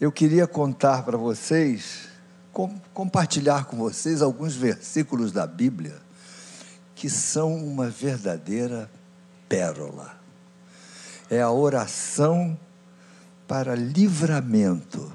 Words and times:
eu 0.00 0.10
queria 0.10 0.46
contar 0.46 1.02
para 1.02 1.18
vocês, 1.18 2.08
com, 2.52 2.80
compartilhar 2.94 3.66
com 3.66 3.76
vocês 3.76 4.22
alguns 4.22 4.56
versículos 4.56 5.30
da 5.30 5.46
Bíblia 5.46 6.00
que 6.94 7.08
são 7.08 7.56
uma 7.56 7.88
verdadeira 7.88 8.90
pérola. 9.48 10.18
É 11.30 11.40
a 11.40 11.50
oração 11.50 12.58
para 13.48 13.74
livramento. 13.74 15.10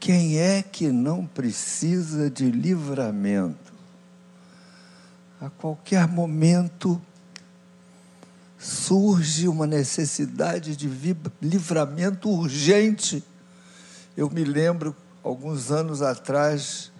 Quem 0.00 0.38
é 0.38 0.62
que 0.62 0.90
não 0.90 1.24
precisa 1.26 2.28
de 2.28 2.50
livramento? 2.50 3.72
A 5.40 5.48
qualquer 5.50 6.08
momento 6.08 7.00
surge 8.58 9.46
uma 9.46 9.66
necessidade 9.66 10.74
de 10.76 10.88
livramento 11.40 12.28
urgente. 12.28 13.24
Eu 14.18 14.28
me 14.28 14.42
lembro, 14.42 14.96
alguns 15.22 15.70
anos 15.70 16.02
atrás, 16.02 16.90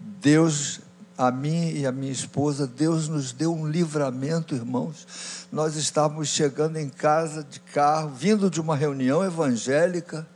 Deus, 0.00 0.80
a 1.16 1.30
mim 1.30 1.70
e 1.70 1.86
a 1.86 1.92
minha 1.92 2.10
esposa, 2.10 2.66
Deus 2.66 3.06
nos 3.06 3.30
deu 3.30 3.54
um 3.54 3.68
livramento, 3.68 4.52
irmãos. 4.52 5.46
Nós 5.52 5.76
estávamos 5.76 6.26
chegando 6.26 6.76
em 6.76 6.88
casa 6.88 7.44
de 7.44 7.60
carro, 7.60 8.08
vindo 8.08 8.50
de 8.50 8.60
uma 8.60 8.74
reunião 8.74 9.24
evangélica, 9.24 10.26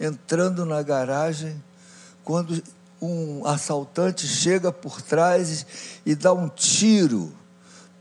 entrando 0.00 0.66
na 0.66 0.82
garagem, 0.82 1.62
quando 2.24 2.60
um 3.00 3.46
assaltante 3.46 4.26
chega 4.26 4.72
por 4.72 5.00
trás 5.00 5.64
e 6.04 6.16
dá 6.16 6.32
um 6.32 6.48
tiro 6.48 7.32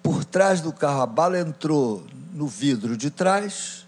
por 0.01 0.25
trás 0.25 0.61
do 0.61 0.73
carro. 0.73 1.01
A 1.01 1.05
bala 1.05 1.37
entrou 1.37 2.03
no 2.33 2.47
vidro 2.47 2.97
de 2.97 3.11
trás, 3.11 3.85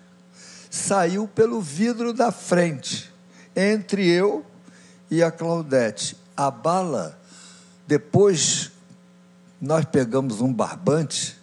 saiu 0.70 1.28
pelo 1.28 1.60
vidro 1.60 2.14
da 2.14 2.32
frente, 2.32 3.09
entre 3.60 4.08
eu 4.08 4.46
e 5.12 5.22
a 5.22 5.30
Claudete. 5.30 6.16
A 6.36 6.50
bala, 6.50 7.20
depois 7.86 8.72
nós 9.60 9.84
pegamos 9.84 10.40
um 10.40 10.54
barbante 10.54 11.38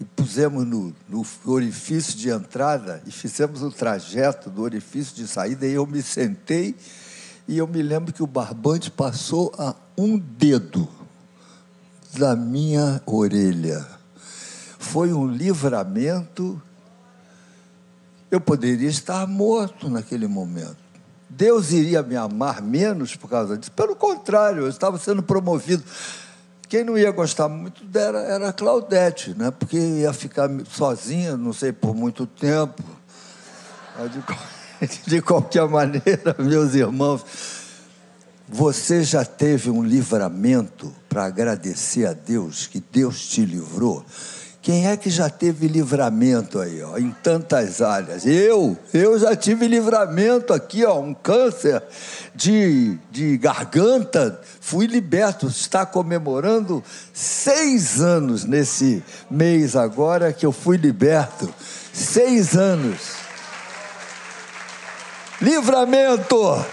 e 0.00 0.04
pusemos 0.04 0.64
no, 0.64 0.94
no, 1.08 1.26
orifício 1.46 2.16
de 2.16 2.30
entrada 2.30 3.02
e 3.04 3.10
fizemos 3.10 3.62
o 3.62 3.72
trajeto 3.72 4.48
do 4.48 4.62
orifício 4.62 5.16
de 5.16 5.26
saída 5.26 5.66
e 5.66 5.72
eu 5.72 5.84
me 5.86 6.00
sentei 6.02 6.76
e 7.48 7.58
eu 7.58 7.66
me 7.66 7.82
lembro 7.82 8.12
que 8.12 8.22
o 8.22 8.26
barbante 8.26 8.88
passou 8.88 9.52
a 9.58 9.74
um 9.98 10.16
dedo 10.16 10.88
da 12.16 12.36
minha 12.36 13.02
orelha. 13.04 13.84
Foi 14.78 15.12
um 15.12 15.26
livramento. 15.28 16.60
Eu 18.30 18.40
poderia 18.40 18.88
estar 18.88 19.26
morto 19.26 19.88
naquele 19.88 20.26
momento. 20.26 20.85
Deus 21.28 21.72
iria 21.72 22.02
me 22.02 22.16
amar 22.16 22.62
menos 22.62 23.16
por 23.16 23.28
causa 23.28 23.58
disso. 23.58 23.72
Pelo 23.72 23.96
contrário, 23.96 24.62
eu 24.62 24.68
estava 24.68 24.98
sendo 24.98 25.22
promovido. 25.22 25.82
Quem 26.68 26.84
não 26.84 26.98
ia 26.98 27.10
gostar 27.10 27.48
muito 27.48 27.84
dela 27.84 28.20
era 28.20 28.48
a 28.48 28.52
Claudete, 28.52 29.34
né? 29.36 29.50
porque 29.50 29.76
ia 29.76 30.12
ficar 30.12 30.48
sozinha, 30.68 31.36
não 31.36 31.52
sei, 31.52 31.72
por 31.72 31.94
muito 31.94 32.26
tempo. 32.26 32.82
De, 34.12 35.00
de 35.06 35.22
qualquer 35.22 35.68
maneira, 35.68 36.34
meus 36.38 36.74
irmãos, 36.74 37.24
você 38.48 39.02
já 39.02 39.24
teve 39.24 39.70
um 39.70 39.82
livramento 39.82 40.92
para 41.08 41.24
agradecer 41.24 42.06
a 42.06 42.12
Deus 42.12 42.66
que 42.66 42.80
Deus 42.80 43.26
te 43.26 43.44
livrou? 43.44 44.04
Quem 44.66 44.88
é 44.88 44.96
que 44.96 45.08
já 45.08 45.30
teve 45.30 45.68
livramento 45.68 46.58
aí, 46.58 46.82
ó, 46.82 46.98
em 46.98 47.12
tantas 47.22 47.80
áreas? 47.80 48.26
Eu, 48.26 48.76
eu 48.92 49.16
já 49.16 49.36
tive 49.36 49.68
livramento 49.68 50.52
aqui, 50.52 50.84
ó, 50.84 50.98
um 50.98 51.14
câncer 51.14 51.80
de, 52.34 52.98
de 53.08 53.38
garganta, 53.38 54.40
fui 54.60 54.88
liberto. 54.88 55.46
Está 55.46 55.86
comemorando 55.86 56.82
seis 57.14 58.00
anos 58.00 58.44
nesse 58.44 59.04
mês 59.30 59.76
agora 59.76 60.32
que 60.32 60.44
eu 60.44 60.50
fui 60.50 60.76
liberto. 60.76 61.48
Seis 61.92 62.56
anos. 62.56 62.98
Livramento! 65.40 66.66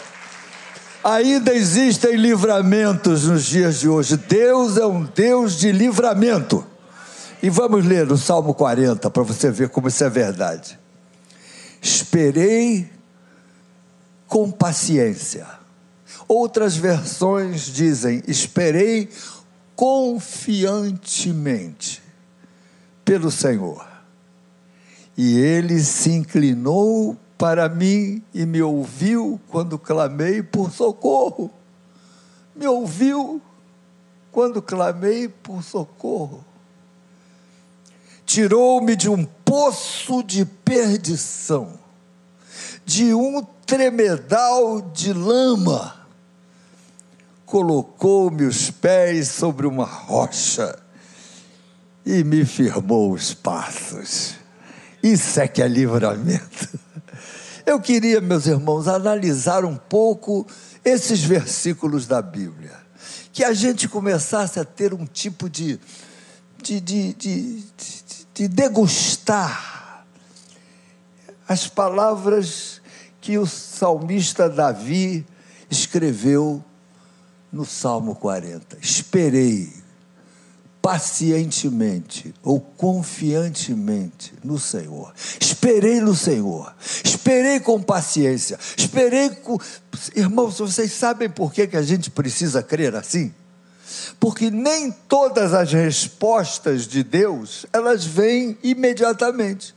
Ainda 1.03 1.53
existem 1.53 2.15
livramentos 2.15 3.27
nos 3.27 3.43
dias 3.43 3.79
de 3.79 3.87
hoje. 3.87 4.17
Deus 4.17 4.77
é 4.77 4.85
um 4.87 5.03
Deus 5.03 5.59
de 5.59 5.71
livramento. 5.71 6.72
E 7.43 7.49
vamos 7.49 7.85
ler 7.85 8.09
o 8.09 8.17
Salmo 8.17 8.53
40 8.53 9.09
para 9.09 9.21
você 9.21 9.51
ver 9.51 9.67
como 9.67 9.89
isso 9.89 10.01
é 10.01 10.09
verdade. 10.09 10.79
Esperei 11.81 12.89
com 14.27 14.49
paciência. 14.49 15.45
Outras 16.25 16.77
versões 16.77 17.65
dizem: 17.65 18.23
esperei 18.29 19.09
confiantemente 19.75 22.01
pelo 23.03 23.29
Senhor. 23.29 23.85
E 25.17 25.37
ele 25.37 25.83
se 25.83 26.11
inclinou 26.11 27.17
para 27.37 27.67
mim 27.67 28.23
e 28.33 28.45
me 28.45 28.61
ouviu 28.61 29.37
quando 29.49 29.77
clamei 29.77 30.41
por 30.41 30.71
socorro. 30.71 31.51
Me 32.55 32.67
ouviu 32.67 33.41
quando 34.31 34.61
clamei 34.61 35.27
por 35.27 35.61
socorro 35.61 36.52
tirou-me 38.25 38.95
de 38.95 39.09
um 39.09 39.25
poço 39.25 40.23
de 40.23 40.45
perdição, 40.45 41.79
de 42.85 43.13
um 43.13 43.44
tremedal 43.66 44.81
de 44.81 45.13
lama, 45.13 45.95
colocou-me 47.45 48.45
os 48.45 48.72
pés 48.72 49.29
sobre 49.29 49.67
uma 49.67 49.85
rocha 49.85 50.78
e 52.06 52.23
me 52.23 52.45
firmou 52.45 53.12
os 53.12 53.33
passos. 53.33 54.35
Isso 55.01 55.39
é 55.39 55.47
que 55.47 55.62
é 55.62 55.67
livramento. 55.67 56.79
Eu 57.66 57.79
queria, 57.79 58.19
meus 58.19 58.45
irmãos, 58.45 58.88
analisar 58.88 59.63
um 59.63 59.75
pouco 59.75 60.45
esses 60.83 61.23
versículos 61.23 62.06
da 62.07 62.22
Bíblia, 62.22 62.73
que 63.31 63.44
a 63.44 63.53
gente 63.53 63.88
começasse 63.88 64.59
a 64.59 64.66
ter 64.66 64.94
um 64.94 65.06
tipo 65.06 65.50
de, 65.50 65.79
de, 66.63 66.79
de, 66.79 67.13
de, 67.13 67.63
de 68.34 68.47
degustar 68.47 70.06
as 71.47 71.68
palavras 71.68 72.81
que 73.19 73.38
o 73.38 73.46
salmista 73.46 74.50
Davi 74.50 75.25
escreveu 75.69 76.63
no 77.51 77.66
Salmo 77.66 78.16
40. 78.16 78.78
Esperei 78.81 79.72
pacientemente 80.81 82.34
ou 82.41 82.59
confiantemente 82.59 84.34
no 84.44 84.57
Senhor. 84.57 85.13
Esperei 85.40 86.00
no 86.00 86.16
Senhor. 86.16 86.74
Esperei 87.03 87.59
com 87.59 87.81
paciência. 87.81 88.57
Esperei 88.78 89.30
com. 89.30 89.57
Irmãos, 90.16 90.59
vocês 90.59 90.91
sabem 90.94 91.30
por 91.30 91.53
que, 91.53 91.68
que 91.68 91.78
a 91.78 91.84
gente 91.84 92.09
precisa 92.09 92.63
crer 92.63 92.95
assim? 92.95 93.34
Porque 94.19 94.49
nem 94.49 94.91
todas 94.91 95.53
as 95.53 95.71
respostas 95.71 96.87
de 96.87 97.03
Deus, 97.03 97.65
elas 97.73 98.05
vêm 98.05 98.57
imediatamente. 98.63 99.73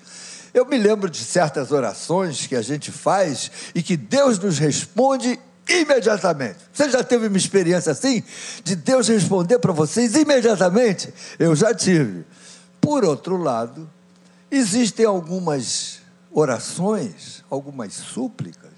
Eu 0.55 0.65
me 0.65 0.79
lembro 0.79 1.11
de 1.11 1.19
certas 1.19 1.71
orações 1.71 2.47
que 2.47 2.57
a 2.57 2.63
gente 2.63 2.91
faz 2.91 3.51
e 3.75 3.83
que 3.83 3.97
Deus 3.97 4.39
nos 4.39 4.59
responde 4.59 5.39
imediatamente. 5.69 6.59
Você 6.73 6.89
já 6.89 7.03
teve 7.03 7.27
uma 7.27 7.37
experiência 7.37 7.93
assim? 7.93 8.23
De 8.65 8.77
Deus 8.77 9.09
responder 9.09 9.59
para 9.59 9.73
vocês 9.73 10.15
imediatamente? 10.15 11.13
Eu 11.39 11.55
já 11.55 11.75
tive. 11.75 12.25
Por 12.81 13.05
outro 13.05 13.37
lado, 13.37 13.89
existem 14.51 15.05
algumas 15.05 15.99
orações, 16.31 17.43
algumas 17.51 17.95
súplicas, 17.95 18.73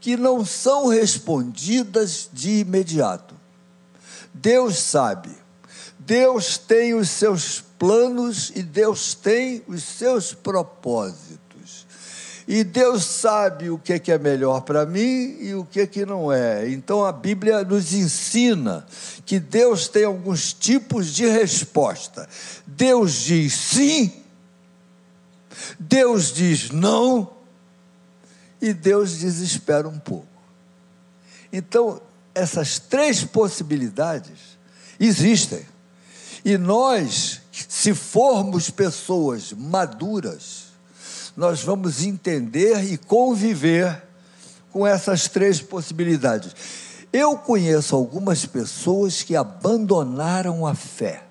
que 0.00 0.16
não 0.16 0.44
são 0.44 0.88
respondidas 0.88 2.28
de 2.32 2.60
imediato. 2.60 3.37
Deus 4.40 4.78
sabe. 4.78 5.30
Deus 5.98 6.56
tem 6.56 6.94
os 6.94 7.10
seus 7.10 7.60
planos 7.78 8.50
e 8.54 8.62
Deus 8.62 9.14
tem 9.14 9.62
os 9.66 9.82
seus 9.82 10.32
propósitos. 10.32 11.86
E 12.46 12.64
Deus 12.64 13.04
sabe 13.04 13.68
o 13.68 13.78
que 13.78 14.10
é 14.10 14.18
melhor 14.18 14.62
para 14.62 14.86
mim 14.86 15.36
e 15.38 15.54
o 15.54 15.66
que 15.66 16.06
não 16.06 16.32
é. 16.32 16.70
Então 16.70 17.04
a 17.04 17.12
Bíblia 17.12 17.62
nos 17.62 17.92
ensina 17.92 18.86
que 19.26 19.38
Deus 19.38 19.86
tem 19.86 20.04
alguns 20.04 20.54
tipos 20.54 21.12
de 21.12 21.26
resposta. 21.26 22.26
Deus 22.66 23.12
diz 23.12 23.52
sim, 23.52 24.10
Deus 25.78 26.32
diz 26.32 26.70
não, 26.70 27.30
e 28.62 28.72
Deus 28.72 29.18
desespera 29.18 29.86
um 29.86 29.98
pouco. 29.98 30.26
Então, 31.52 32.00
essas 32.38 32.78
três 32.78 33.24
possibilidades 33.24 34.58
existem. 34.98 35.64
E 36.44 36.56
nós, 36.56 37.40
se 37.50 37.92
formos 37.94 38.70
pessoas 38.70 39.52
maduras, 39.52 40.68
nós 41.36 41.62
vamos 41.62 42.02
entender 42.02 42.84
e 42.84 42.96
conviver 42.96 44.02
com 44.70 44.86
essas 44.86 45.28
três 45.28 45.60
possibilidades. 45.60 46.54
Eu 47.12 47.36
conheço 47.36 47.96
algumas 47.96 48.46
pessoas 48.46 49.22
que 49.22 49.34
abandonaram 49.34 50.66
a 50.66 50.74
fé 50.74 51.24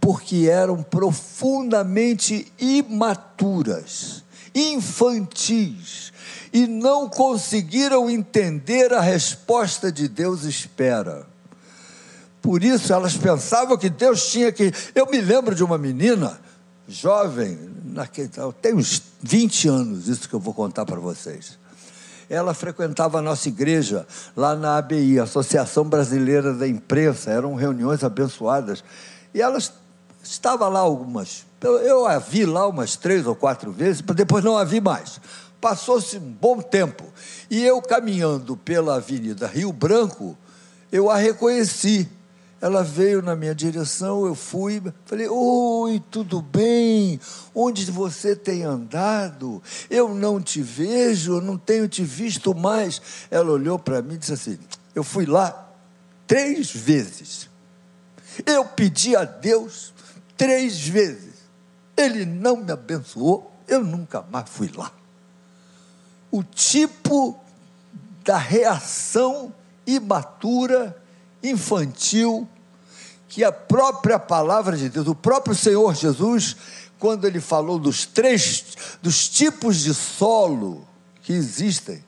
porque 0.00 0.46
eram 0.48 0.84
profundamente 0.84 2.52
imaturas, 2.60 4.22
infantis 4.54 6.12
e 6.56 6.66
não 6.66 7.06
conseguiram 7.06 8.08
entender 8.08 8.90
a 8.94 9.00
resposta 9.02 9.92
de 9.92 10.08
Deus 10.08 10.44
espera. 10.44 11.26
Por 12.40 12.64
isso 12.64 12.94
elas 12.94 13.14
pensavam 13.14 13.76
que 13.76 13.90
Deus 13.90 14.30
tinha 14.32 14.50
que. 14.50 14.72
Eu 14.94 15.04
me 15.04 15.20
lembro 15.20 15.54
de 15.54 15.62
uma 15.62 15.76
menina 15.76 16.40
jovem, 16.88 17.58
naquele, 17.84 18.30
tem 18.62 18.72
uns 18.72 19.02
20 19.22 19.68
anos, 19.68 20.08
isso 20.08 20.26
que 20.26 20.34
eu 20.34 20.40
vou 20.40 20.54
contar 20.54 20.86
para 20.86 20.98
vocês. 20.98 21.58
Ela 22.30 22.54
frequentava 22.54 23.18
a 23.18 23.22
nossa 23.22 23.48
igreja 23.48 24.06
lá 24.34 24.56
na 24.56 24.78
ABI, 24.78 25.20
Associação 25.20 25.84
Brasileira 25.84 26.54
da 26.54 26.66
Imprensa, 26.66 27.30
eram 27.30 27.54
reuniões 27.54 28.02
abençoadas. 28.02 28.82
E 29.34 29.42
ela 29.42 29.58
estava 30.22 30.68
lá 30.68 30.80
algumas, 30.80 31.44
eu 31.60 32.06
a 32.06 32.18
vi 32.18 32.46
lá 32.46 32.66
umas 32.66 32.96
três 32.96 33.26
ou 33.26 33.34
quatro 33.34 33.70
vezes, 33.70 34.00
depois 34.00 34.42
não 34.42 34.56
a 34.56 34.64
vi 34.64 34.80
mais. 34.80 35.20
Passou-se 35.66 36.16
um 36.16 36.32
bom 36.32 36.62
tempo 36.62 37.02
e 37.50 37.60
eu 37.64 37.82
caminhando 37.82 38.56
pela 38.56 38.94
Avenida 38.94 39.48
Rio 39.48 39.72
Branco, 39.72 40.38
eu 40.92 41.10
a 41.10 41.16
reconheci. 41.16 42.08
Ela 42.60 42.84
veio 42.84 43.20
na 43.20 43.34
minha 43.34 43.52
direção, 43.52 44.24
eu 44.24 44.36
fui, 44.36 44.80
falei: 45.04 45.26
Oi, 45.28 46.00
tudo 46.08 46.40
bem? 46.40 47.18
Onde 47.52 47.84
você 47.90 48.36
tem 48.36 48.62
andado? 48.62 49.60
Eu 49.90 50.14
não 50.14 50.40
te 50.40 50.62
vejo, 50.62 51.40
não 51.40 51.58
tenho 51.58 51.88
te 51.88 52.04
visto 52.04 52.54
mais. 52.54 53.02
Ela 53.28 53.50
olhou 53.50 53.76
para 53.76 54.00
mim 54.00 54.14
e 54.14 54.18
disse 54.18 54.34
assim: 54.34 54.60
Eu 54.94 55.02
fui 55.02 55.26
lá 55.26 55.68
três 56.28 56.70
vezes. 56.70 57.50
Eu 58.46 58.64
pedi 58.66 59.16
a 59.16 59.24
Deus 59.24 59.92
três 60.36 60.86
vezes. 60.86 61.34
Ele 61.96 62.24
não 62.24 62.58
me 62.58 62.70
abençoou, 62.70 63.50
eu 63.66 63.82
nunca 63.82 64.24
mais 64.30 64.48
fui 64.48 64.70
lá. 64.72 64.92
O 66.30 66.42
tipo 66.42 67.38
da 68.24 68.36
reação 68.36 69.52
imatura 69.86 70.96
infantil 71.42 72.48
que 73.28 73.44
a 73.44 73.52
própria 73.52 74.18
palavra 74.18 74.76
de 74.76 74.88
Deus, 74.88 75.06
o 75.06 75.14
próprio 75.14 75.54
Senhor 75.54 75.94
Jesus, 75.94 76.56
quando 76.98 77.26
ele 77.26 77.40
falou 77.40 77.78
dos 77.78 78.06
três 78.06 78.64
dos 79.02 79.28
tipos 79.28 79.80
de 79.80 79.92
solo 79.94 80.86
que 81.22 81.32
existem, 81.32 82.02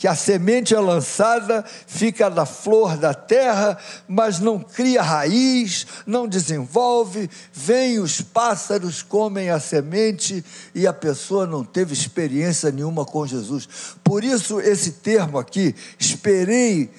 que 0.00 0.08
a 0.08 0.14
semente 0.14 0.74
é 0.74 0.80
lançada, 0.80 1.62
fica 1.86 2.30
na 2.30 2.46
flor 2.46 2.96
da 2.96 3.12
terra, 3.12 3.76
mas 4.08 4.38
não 4.38 4.58
cria 4.58 5.02
raiz, 5.02 5.86
não 6.06 6.26
desenvolve, 6.26 7.28
vem 7.52 7.98
os 7.98 8.22
pássaros, 8.22 9.02
comem 9.02 9.50
a 9.50 9.60
semente 9.60 10.42
e 10.74 10.86
a 10.86 10.92
pessoa 10.94 11.46
não 11.46 11.62
teve 11.62 11.92
experiência 11.92 12.72
nenhuma 12.72 13.04
com 13.04 13.26
Jesus. 13.26 13.68
Por 14.02 14.24
isso, 14.24 14.58
esse 14.58 14.92
termo 14.92 15.38
aqui, 15.38 15.74
esperei 15.98 16.90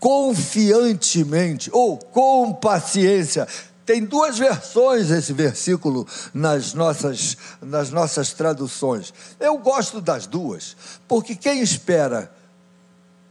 confiantemente 0.00 1.70
ou 1.72 1.96
com 1.96 2.52
paciência. 2.52 3.46
Tem 3.86 4.04
duas 4.04 4.36
versões 4.36 5.10
esse 5.10 5.32
versículo 5.32 6.04
nas 6.34 6.74
nossas, 6.74 7.36
nas 7.62 7.92
nossas 7.92 8.32
traduções. 8.32 9.14
Eu 9.38 9.58
gosto 9.58 10.00
das 10.00 10.26
duas, 10.26 10.76
porque 11.06 11.36
quem 11.36 11.60
espera 11.60 12.36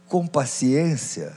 com 0.08 0.26
paciência, 0.26 1.32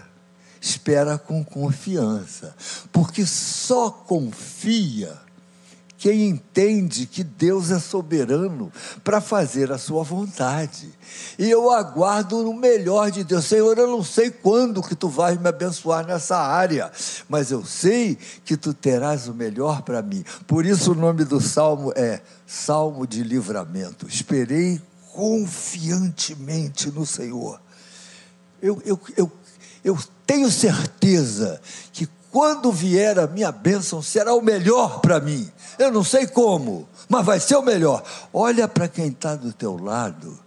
espera 0.59 1.17
com 1.17 1.43
confiança, 1.43 2.55
porque 2.91 3.25
só 3.25 3.89
confia 3.89 5.19
quem 6.01 6.29
entende 6.29 7.05
que 7.05 7.23
Deus 7.23 7.69
é 7.69 7.77
soberano 7.77 8.71
para 9.03 9.21
fazer 9.21 9.71
a 9.71 9.77
sua 9.77 10.01
vontade. 10.01 10.89
E 11.37 11.47
eu 11.47 11.69
aguardo 11.69 12.49
o 12.49 12.55
melhor 12.55 13.11
de 13.11 13.23
Deus. 13.23 13.45
Senhor, 13.45 13.77
eu 13.77 13.85
não 13.85 14.03
sei 14.03 14.31
quando 14.31 14.81
que 14.81 14.95
tu 14.95 15.07
vais 15.07 15.39
me 15.39 15.47
abençoar 15.47 16.03
nessa 16.03 16.37
área, 16.37 16.91
mas 17.29 17.51
eu 17.51 17.63
sei 17.63 18.17
que 18.43 18.57
tu 18.57 18.73
terás 18.73 19.27
o 19.27 19.33
melhor 19.35 19.83
para 19.83 20.01
mim. 20.01 20.23
Por 20.47 20.65
isso 20.65 20.93
o 20.93 20.95
nome 20.95 21.23
do 21.23 21.39
salmo 21.39 21.93
é 21.95 22.19
Salmo 22.47 23.05
de 23.05 23.21
Livramento. 23.21 24.07
Esperei 24.07 24.81
confiantemente 25.13 26.89
no 26.89 27.05
Senhor. 27.05 27.61
Eu, 28.61 28.81
eu, 28.85 28.99
eu, 29.17 29.31
eu 29.83 29.97
tenho 30.25 30.49
certeza 30.51 31.59
que 31.91 32.07
quando 32.31 32.71
vier 32.71 33.19
a 33.19 33.27
minha 33.27 33.51
bênção, 33.51 34.01
será 34.01 34.33
o 34.33 34.41
melhor 34.41 35.01
para 35.01 35.19
mim. 35.19 35.49
Eu 35.77 35.91
não 35.91 36.03
sei 36.03 36.25
como, 36.25 36.87
mas 37.09 37.25
vai 37.25 37.39
ser 37.39 37.55
o 37.57 37.61
melhor. 37.61 38.03
Olha 38.31 38.67
para 38.67 38.87
quem 38.87 39.07
está 39.07 39.35
do 39.35 39.51
teu 39.51 39.75
lado, 39.75 40.39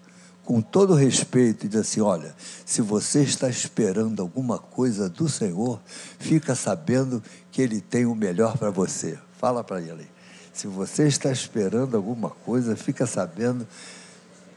com 0.45 0.63
todo 0.63 0.95
respeito, 0.95 1.67
e 1.67 1.69
diz 1.69 1.81
assim: 1.81 2.01
olha, 2.01 2.35
se 2.65 2.81
você 2.81 3.23
está 3.23 3.49
esperando 3.49 4.23
alguma 4.23 4.59
coisa 4.59 5.09
do 5.09 5.29
Senhor, 5.29 5.81
fica 6.19 6.55
sabendo 6.55 7.23
que 7.51 7.61
Ele 7.61 7.81
tem 7.81 8.07
o 8.07 8.15
melhor 8.15 8.57
para 8.57 8.71
você. 8.71 9.19
Fala 9.39 9.63
para 9.63 9.81
ele. 9.81 10.09
Se 10.55 10.67
você 10.67 11.07
está 11.07 11.31
esperando 11.31 11.97
alguma 11.97 12.31
coisa, 12.31 12.77
fica 12.77 13.07
sabendo 13.07 13.67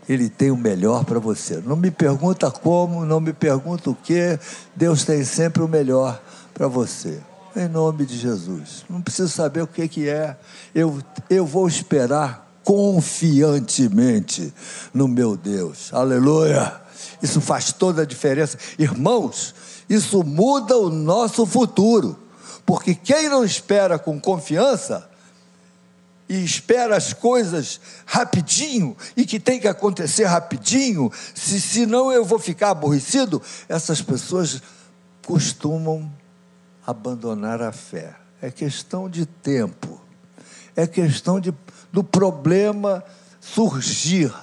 ele 0.07 0.30
tem 0.30 0.51
o 0.51 0.57
melhor 0.57 1.04
para 1.04 1.19
você. 1.19 1.62
Não 1.65 1.75
me 1.75 1.92
pergunta 1.92 2.50
como, 2.50 3.06
não 3.06 3.19
me 3.19 3.33
pergunta 3.33 3.89
o 3.89 3.95
que, 3.95 4.39
Deus 4.75 5.04
tem 5.04 5.24
sempre 5.24 5.62
o 5.62 5.68
melhor 5.68 6.21
para 6.54 6.68
você. 6.68 7.19
Em 7.56 7.68
nome 7.68 8.06
de 8.06 8.18
Jesus. 8.18 8.86
Não 8.89 9.01
preciso 9.01 9.30
saber 9.30 9.62
o 9.62 9.68
que, 9.68 9.88
que 9.88 10.07
é. 10.07 10.38
Eu, 10.74 11.00
eu 11.30 11.45
vou 11.45 11.68
esperar 11.68 12.48
confiantemente 12.63 14.54
no 14.94 15.07
meu 15.07 15.36
Deus. 15.36 15.94
Aleluia. 15.94 16.74
Isso 17.21 17.42
faz 17.42 17.71
toda 17.71 18.03
a 18.03 18.06
diferença. 18.06 18.57
Irmãos, 18.77 19.56
isso 19.89 20.24
muda 20.24 20.77
o 20.77 20.89
nosso 20.89 21.45
futuro. 21.45 22.18
Porque 22.65 22.94
quem 22.94 23.30
não 23.30 23.44
espera 23.44 23.98
com 23.98 24.19
confiança, 24.19 25.10
e 26.29 26.44
espera 26.44 26.97
as 26.97 27.13
coisas 27.13 27.79
rapidinho 28.06 28.95
e 29.15 29.25
que 29.25 29.39
tem 29.39 29.59
que 29.59 29.68
acontecer 29.68 30.25
rapidinho, 30.25 31.12
se 31.33 31.59
senão 31.62 32.12
eu 32.12 32.25
vou 32.25 32.39
ficar 32.39 32.71
aborrecido, 32.71 33.41
essas 33.69 34.01
pessoas 34.01 34.62
costumam 35.25 36.12
abandonar 36.86 37.62
a 37.62 37.72
fé. 37.72 38.15
É 38.41 38.51
questão 38.51 39.10
de 39.10 39.25
tempo. 39.25 40.01
É 40.75 40.86
questão 40.86 41.39
de, 41.39 41.53
do 41.91 42.03
problema 42.03 43.03
surgir. 43.39 44.34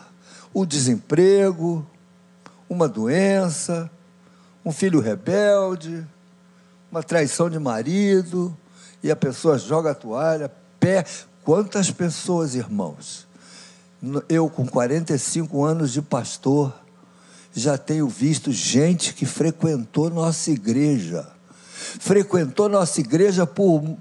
O 0.52 0.64
desemprego, 0.64 1.86
uma 2.68 2.88
doença, 2.88 3.90
um 4.64 4.72
filho 4.72 5.00
rebelde, 5.00 6.06
uma 6.90 7.02
traição 7.02 7.50
de 7.50 7.58
marido, 7.58 8.56
e 9.02 9.10
a 9.10 9.16
pessoa 9.16 9.58
joga 9.58 9.90
a 9.90 9.94
toalha, 9.94 10.50
pé. 10.80 11.04
Quantas 11.44 11.90
pessoas, 11.90 12.54
irmãos? 12.54 13.26
Eu, 14.28 14.48
com 14.48 14.66
45 14.66 15.64
anos 15.64 15.92
de 15.92 16.02
pastor, 16.02 16.74
já 17.54 17.78
tenho 17.78 18.08
visto 18.08 18.50
gente 18.50 19.14
que 19.14 19.24
frequentou 19.24 20.10
nossa 20.10 20.50
igreja 20.50 21.34
frequentou 21.98 22.68
nossa 22.68 23.00
igreja 23.00 23.46
por 23.46 23.96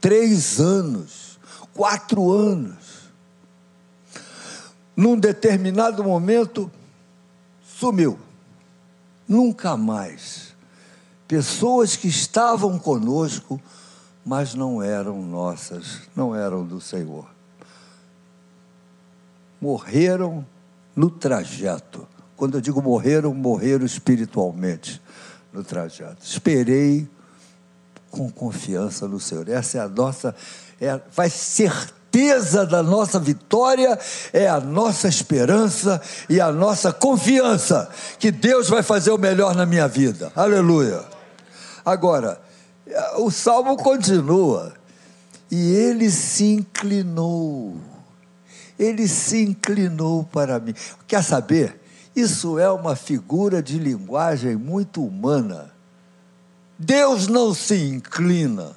três 0.00 0.60
anos, 0.60 1.38
quatro 1.72 2.30
anos. 2.30 2.76
Num 4.96 5.18
determinado 5.18 6.02
momento, 6.02 6.70
sumiu. 7.62 8.18
Nunca 9.26 9.76
mais. 9.76 10.48
Pessoas 11.26 11.94
que 11.94 12.08
estavam 12.08 12.78
conosco, 12.78 13.60
mas 14.28 14.54
não 14.54 14.82
eram 14.82 15.22
nossas, 15.22 16.00
não 16.14 16.36
eram 16.36 16.62
do 16.62 16.82
Senhor. 16.82 17.24
Morreram 19.58 20.44
no 20.94 21.08
trajeto. 21.08 22.06
Quando 22.36 22.58
eu 22.58 22.60
digo 22.60 22.82
morreram, 22.82 23.32
morreram 23.32 23.86
espiritualmente 23.86 25.00
no 25.50 25.64
trajeto. 25.64 26.18
Esperei 26.22 27.08
com 28.10 28.30
confiança 28.30 29.08
no 29.08 29.18
Senhor. 29.18 29.48
Essa 29.48 29.78
é 29.78 29.80
a 29.80 29.88
nossa, 29.88 30.36
é, 30.78 31.00
vai 31.10 31.30
certeza 31.30 32.66
da 32.66 32.82
nossa 32.82 33.18
vitória, 33.18 33.98
é 34.30 34.46
a 34.46 34.60
nossa 34.60 35.08
esperança 35.08 36.02
e 36.28 36.38
a 36.38 36.52
nossa 36.52 36.92
confiança 36.92 37.88
que 38.18 38.30
Deus 38.30 38.68
vai 38.68 38.82
fazer 38.82 39.10
o 39.10 39.16
melhor 39.16 39.54
na 39.54 39.64
minha 39.64 39.88
vida. 39.88 40.30
Aleluia. 40.36 41.02
Agora, 41.82 42.46
o 43.18 43.30
salmo 43.30 43.76
continua. 43.76 44.74
E 45.50 45.72
ele 45.72 46.10
se 46.10 46.44
inclinou. 46.44 47.76
Ele 48.78 49.08
se 49.08 49.42
inclinou 49.42 50.24
para 50.24 50.60
mim. 50.60 50.74
Quer 51.06 51.22
saber? 51.24 51.80
Isso 52.14 52.58
é 52.58 52.70
uma 52.70 52.96
figura 52.96 53.62
de 53.62 53.78
linguagem 53.78 54.56
muito 54.56 55.04
humana. 55.04 55.72
Deus 56.78 57.26
não 57.26 57.52
se 57.52 57.74
inclina, 57.76 58.72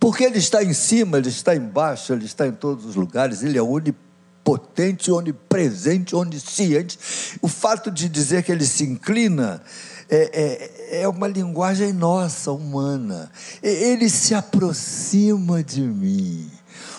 porque 0.00 0.24
Ele 0.24 0.38
está 0.38 0.64
em 0.64 0.72
cima, 0.72 1.18
Ele 1.18 1.28
está 1.28 1.54
embaixo, 1.54 2.12
Ele 2.12 2.24
está 2.24 2.46
em 2.46 2.52
todos 2.52 2.84
os 2.84 2.96
lugares, 2.96 3.42
Ele 3.42 3.56
é 3.56 3.62
onipotente, 3.62 5.12
onipresente, 5.12 6.16
onisciente. 6.16 6.98
O 7.40 7.46
fato 7.46 7.90
de 7.90 8.08
dizer 8.08 8.42
que 8.42 8.50
Ele 8.50 8.64
se 8.64 8.84
inclina 8.84 9.62
é, 10.10 10.90
é, 10.90 11.02
é 11.02 11.08
uma 11.08 11.28
linguagem 11.28 11.92
nossa, 11.92 12.50
humana. 12.50 13.30
Ele 13.62 14.10
se 14.10 14.34
aproxima 14.34 15.62
de 15.62 15.80
mim. 15.80 16.50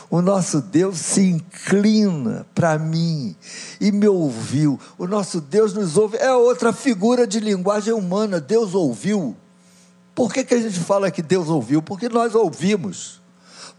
O 0.09 0.21
nosso 0.21 0.61
Deus 0.61 0.97
se 0.99 1.21
inclina 1.21 2.45
para 2.53 2.77
mim 2.77 3.35
e 3.79 3.91
me 3.91 4.07
ouviu. 4.07 4.79
O 4.97 5.07
nosso 5.07 5.39
Deus 5.39 5.73
nos 5.73 5.97
ouve. 5.97 6.17
É 6.17 6.33
outra 6.33 6.73
figura 6.73 7.25
de 7.25 7.39
linguagem 7.39 7.93
humana. 7.93 8.39
Deus 8.39 8.73
ouviu. 8.73 9.35
Por 10.13 10.33
que, 10.33 10.43
que 10.43 10.53
a 10.53 10.61
gente 10.61 10.79
fala 10.79 11.09
que 11.09 11.21
Deus 11.21 11.47
ouviu? 11.47 11.81
Porque 11.81 12.09
nós 12.09 12.35
ouvimos. 12.35 13.21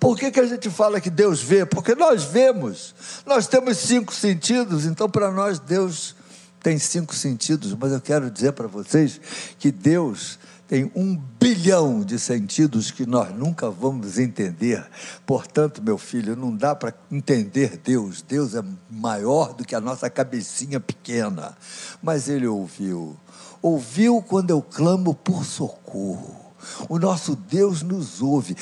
Por 0.00 0.18
que, 0.18 0.30
que 0.30 0.40
a 0.40 0.46
gente 0.46 0.68
fala 0.68 1.00
que 1.00 1.10
Deus 1.10 1.40
vê? 1.40 1.64
Porque 1.64 1.94
nós 1.94 2.24
vemos. 2.24 2.94
Nós 3.26 3.46
temos 3.46 3.78
cinco 3.78 4.12
sentidos, 4.12 4.84
então 4.84 5.08
para 5.08 5.30
nós 5.30 5.58
Deus 5.58 6.16
tem 6.62 6.78
cinco 6.78 7.14
sentidos, 7.14 7.74
mas 7.74 7.92
eu 7.92 8.00
quero 8.00 8.30
dizer 8.30 8.52
para 8.52 8.68
vocês 8.68 9.20
que 9.58 9.72
Deus 9.72 10.38
tem 10.68 10.90
um 10.94 11.20
bilhão 11.38 12.02
de 12.02 12.18
sentidos 12.18 12.90
que 12.90 13.04
nós 13.04 13.34
nunca 13.34 13.68
vamos 13.68 14.18
entender. 14.18 14.82
Portanto, 15.26 15.82
meu 15.82 15.98
filho, 15.98 16.34
não 16.34 16.56
dá 16.56 16.74
para 16.74 16.94
entender 17.10 17.76
Deus. 17.76 18.22
Deus 18.22 18.54
é 18.54 18.64
maior 18.88 19.52
do 19.52 19.66
que 19.66 19.74
a 19.74 19.80
nossa 19.82 20.08
cabecinha 20.08 20.80
pequena. 20.80 21.54
Mas 22.02 22.26
Ele 22.26 22.46
ouviu. 22.46 23.14
Ouviu 23.60 24.22
quando 24.22 24.48
eu 24.48 24.62
clamo 24.62 25.14
por 25.14 25.44
socorro. 25.44 26.54
O 26.88 26.98
nosso 26.98 27.36
Deus 27.36 27.82
nos 27.82 28.22
ouve. 28.22 28.56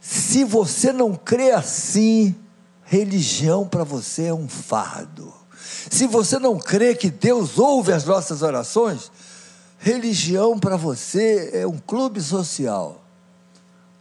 Se 0.00 0.44
você 0.44 0.92
não 0.92 1.16
crê 1.16 1.50
assim, 1.50 2.36
religião 2.84 3.66
para 3.66 3.82
você 3.82 4.26
é 4.26 4.32
um 4.32 4.48
fardo. 4.48 5.37
Se 5.90 6.06
você 6.06 6.38
não 6.38 6.58
crê 6.58 6.94
que 6.94 7.10
Deus 7.10 7.58
ouve 7.58 7.92
as 7.92 8.04
nossas 8.04 8.42
orações, 8.42 9.10
Religião 9.78 10.58
para 10.58 10.76
você 10.76 11.50
é 11.52 11.66
um 11.66 11.78
clube 11.78 12.20
social. 12.20 13.00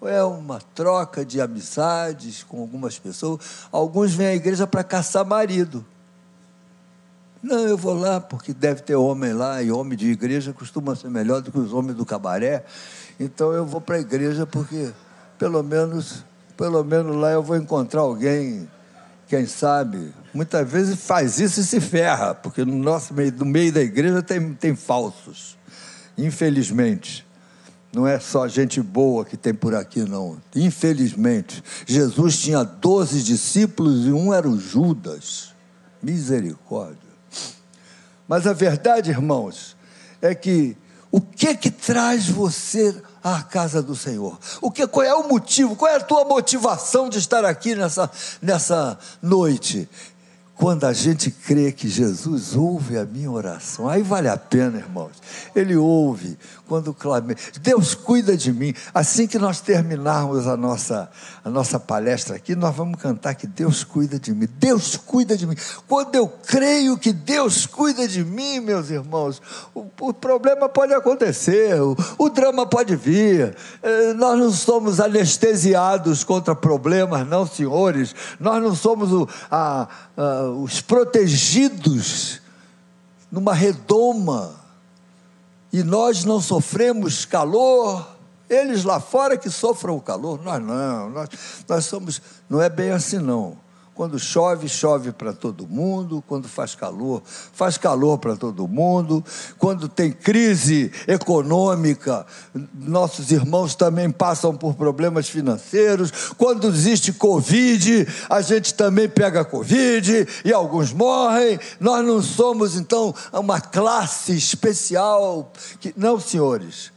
É 0.02 0.24
uma 0.24 0.60
troca 0.74 1.24
de 1.24 1.40
amizades 1.40 2.44
com 2.44 2.62
algumas 2.62 2.98
pessoas. 2.98 3.42
Alguns 3.72 4.14
vêm 4.14 4.28
à 4.28 4.36
igreja 4.36 4.66
para 4.66 4.84
caçar 4.84 5.26
marido. 5.26 5.86
Não, 7.42 7.60
eu 7.60 7.78
vou 7.78 7.94
lá 7.94 8.20
porque 8.20 8.54
deve 8.54 8.82
ter 8.82 8.96
homem 8.96 9.34
lá 9.34 9.62
e 9.62 9.72
homem 9.72 9.96
de 9.96 10.10
igreja 10.10 10.52
costuma 10.52 10.96
ser 10.96 11.10
melhor 11.10 11.42
do 11.42 11.52
que 11.52 11.60
os 11.60 11.72
homens 11.72 11.96
do 11.96 12.06
cabaré. 12.06 12.66
Então 13.20 13.54
eu 13.54 13.66
vou 13.66 13.80
para 13.80 13.98
a 13.98 14.00
igreja 14.00 14.46
porque 14.48 14.92
pelo 15.38 15.62
menos, 15.62 16.24
pelo 16.56 16.84
menos 16.84 17.16
lá 17.16 17.32
eu 17.32 17.44
vou 17.44 17.56
encontrar 17.56 18.02
alguém, 18.02 18.68
quem 19.28 19.46
sabe. 19.46 20.14
Muitas 20.34 20.70
vezes 20.70 21.00
faz 21.00 21.40
isso 21.40 21.60
e 21.60 21.64
se 21.64 21.80
ferra, 21.80 22.34
porque 22.34 22.64
no 22.64 22.78
nosso 22.78 23.14
meio, 23.14 23.32
no 23.34 23.46
meio 23.46 23.72
da 23.72 23.82
igreja 23.82 24.22
tem, 24.22 24.54
tem 24.54 24.76
falsos. 24.76 25.58
Infelizmente, 26.18 27.28
não 27.94 28.08
é 28.08 28.20
só 28.20 28.48
gente 28.48 28.82
boa 28.82 29.26
que 29.26 29.38
tem 29.38 29.54
por 29.54 29.74
aqui, 29.74 30.02
não. 30.02 30.42
Infelizmente, 30.56 31.64
Jesus 31.86 32.40
tinha 32.40 32.64
doze 32.64 33.24
discípulos 33.24 34.06
e 34.06 34.12
um 34.12 34.34
era 34.34 34.48
o 34.48 34.60
Judas. 34.60 35.54
Misericórdia. 36.02 37.08
Mas 38.28 38.46
a 38.46 38.54
verdade, 38.54 39.10
irmãos, 39.10 39.76
é 40.22 40.36
que 40.36 40.78
o 41.12 41.22
que 41.22 41.56
que 41.56 41.72
traz 41.72 42.28
você 42.28 42.96
à 43.36 43.44
casa 43.44 43.82
do 43.82 43.96
Senhor? 43.96 44.38
O 44.62 44.72
que, 44.72 44.86
qual 44.88 45.06
é 45.06 45.14
o 45.14 45.28
motivo? 45.28 45.76
Qual 45.76 45.92
é 45.92 45.96
a 45.96 46.00
tua 46.00 46.24
motivação 46.24 47.10
de 47.10 47.18
estar 47.18 47.44
aqui 47.44 47.76
nessa, 47.76 48.10
nessa 48.42 48.98
noite? 49.22 49.90
Quando 50.58 50.86
a 50.86 50.94
gente 50.94 51.30
crê 51.30 51.72
que 51.72 51.88
Jesus 51.88 52.56
ouve 52.56 52.98
a 52.98 53.06
minha 53.06 53.30
oração, 53.30 53.88
aí 53.88 54.02
vale 54.02 54.28
a 54.28 54.36
pena, 54.36 54.80
irmãos. 54.80 55.12
Ele 55.56 55.76
ouve 55.76 56.36
quando 56.68 56.96
clamei. 56.96 57.38
Deus 57.62 57.94
cuida 57.94 58.36
de 58.36 58.52
mim. 58.52 58.74
Assim 58.92 59.28
que 59.28 59.38
nós 59.38 59.62
terminarmos 59.62 60.48
a 60.48 60.58
nossa, 60.58 61.12
a 61.46 61.50
nossa 61.50 61.80
palestra 61.80 62.38
aqui, 62.38 62.56
nós 62.56 62.76
vamos 62.76 63.00
cantar 63.00 63.36
que 63.36 63.46
Deus 63.46 63.84
cuida 63.84 64.20
de 64.20 64.34
mim. 64.34 64.50
Deus 64.58 64.98
cuida 64.98 65.38
de 65.38 65.46
mim. 65.46 65.56
Quando 65.88 66.16
eu 66.16 66.28
creio 66.28 66.98
que 66.98 67.14
Deus 67.14 67.68
cuida 67.68 68.08
de 68.08 68.26
mim, 68.26 68.60
meus 68.60 68.90
irmãos, 68.90 69.40
o, 69.76 69.86
o 70.02 70.12
problema 70.12 70.68
pode 70.68 70.92
acontecer, 70.92 71.80
o, 71.80 71.96
o 72.18 72.30
drama 72.30 72.66
pode 72.66 72.96
vir. 72.96 73.56
Eh, 73.84 74.14
nós 74.14 74.40
não 74.40 74.52
somos 74.52 75.00
anestesiados 75.00 76.24
contra 76.24 76.56
problemas, 76.56 77.28
não, 77.28 77.46
senhores. 77.46 78.16
Nós 78.40 78.62
não 78.62 78.74
somos 78.74 79.12
o, 79.12 79.30
a 79.52 79.88
uh, 80.18 80.47
os 80.52 80.82
protegidos 80.82 82.42
numa 83.32 83.54
redoma, 83.54 84.56
e 85.72 85.84
nós 85.84 86.24
não 86.24 86.40
sofremos 86.40 87.26
calor, 87.26 88.16
eles 88.50 88.84
lá 88.84 89.00
fora 89.00 89.38
que 89.38 89.50
sofram 89.50 89.98
o 89.98 90.02
calor, 90.02 90.42
nós 90.44 90.64
não, 90.64 91.10
nós, 91.10 91.30
nós 91.68 91.86
somos, 91.86 92.22
não 92.50 92.62
é 92.62 92.70
bem 92.70 92.92
assim 92.92 93.20
não. 93.20 93.58
Quando 93.98 94.20
chove, 94.20 94.70
chove 94.70 95.12
para 95.12 95.34
todo 95.34 95.68
mundo. 95.68 96.24
Quando 96.28 96.48
faz 96.48 96.76
calor, 96.76 97.24
faz 97.26 97.80
calor 97.80 98.20
para 98.20 98.36
todo 98.36 98.68
mundo. 98.68 99.26
Quando 99.58 99.90
tem 99.90 100.12
crise 100.12 100.92
econômica, 101.08 102.24
nossos 102.76 103.32
irmãos 103.32 103.74
também 103.74 104.12
passam 104.12 104.56
por 104.56 104.76
problemas 104.76 105.28
financeiros. 105.28 106.12
Quando 106.38 106.68
existe 106.68 107.12
Covid, 107.12 108.08
a 108.30 108.40
gente 108.40 108.76
também 108.76 109.10
pega 109.10 109.44
Covid 109.44 110.28
e 110.46 110.54
alguns 110.54 110.94
morrem. 110.94 111.60
Nós 111.80 112.06
não 112.06 112.22
somos, 112.22 112.76
então, 112.76 113.16
uma 113.34 113.60
classe 113.60 114.38
especial. 114.38 115.52
Que... 115.80 115.92
Não, 115.98 116.20
senhores. 116.20 116.92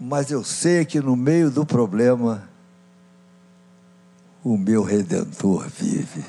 Mas 0.00 0.30
eu 0.30 0.42
sei 0.42 0.86
que 0.86 1.00
no 1.00 1.16
meio 1.16 1.50
do 1.50 1.66
problema 1.66 2.53
o 4.44 4.58
meu 4.58 4.82
redentor 4.82 5.66
vive. 5.68 6.22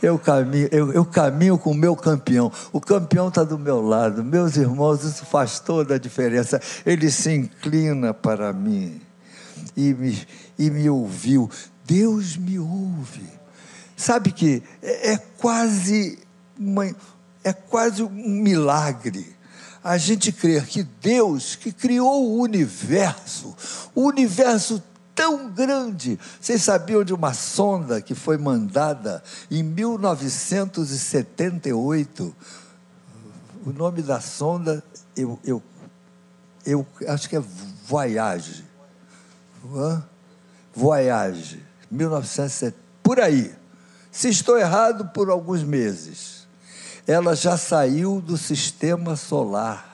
Eu 0.00 0.18
caminho, 0.18 0.68
eu, 0.70 0.92
eu 0.92 1.04
caminho 1.04 1.58
com 1.58 1.72
o 1.72 1.74
meu 1.74 1.94
campeão. 1.94 2.50
O 2.72 2.80
campeão 2.80 3.28
está 3.28 3.44
do 3.44 3.58
meu 3.58 3.80
lado. 3.80 4.24
Meus 4.24 4.56
irmãos, 4.56 5.04
isso 5.04 5.24
faz 5.26 5.60
toda 5.60 5.96
a 5.96 5.98
diferença. 5.98 6.60
Ele 6.86 7.10
se 7.10 7.32
inclina 7.32 8.14
para 8.14 8.52
mim 8.52 9.00
e 9.76 9.92
me, 9.94 10.26
e 10.58 10.70
me 10.70 10.88
ouviu. 10.88 11.50
Deus 11.84 12.36
me 12.36 12.58
ouve. 12.58 13.26
Sabe 13.96 14.32
que 14.32 14.62
é, 14.82 15.12
é 15.12 15.16
quase 15.18 16.18
uma, 16.58 16.86
é 17.44 17.52
quase 17.52 18.02
um 18.02 18.10
milagre 18.10 19.36
a 19.84 19.98
gente 19.98 20.30
crer 20.30 20.64
que 20.66 20.84
Deus, 20.84 21.56
que 21.56 21.72
criou 21.72 22.24
o 22.24 22.40
universo, 22.40 23.54
o 23.94 24.02
universo 24.02 24.82
tão 25.14 25.50
grande. 25.50 26.18
Vocês 26.40 26.62
sabiam 26.62 27.04
de 27.04 27.12
uma 27.14 27.34
sonda 27.34 28.00
que 28.00 28.14
foi 28.14 28.38
mandada 28.38 29.22
em 29.50 29.62
1978? 29.62 32.34
O 33.64 33.72
nome 33.72 34.02
da 34.02 34.20
sonda, 34.20 34.82
eu, 35.16 35.38
eu, 35.44 35.62
eu 36.66 36.84
acho 37.08 37.28
que 37.28 37.36
é 37.36 37.42
Voyage. 37.86 38.64
Voyage, 40.74 41.62
1970, 41.90 42.76
por 43.02 43.20
aí. 43.20 43.54
Se 44.10 44.28
estou 44.28 44.58
errado, 44.58 45.08
por 45.08 45.30
alguns 45.30 45.62
meses. 45.62 46.46
Ela 47.06 47.34
já 47.34 47.56
saiu 47.56 48.20
do 48.20 48.36
sistema 48.36 49.16
solar 49.16 49.91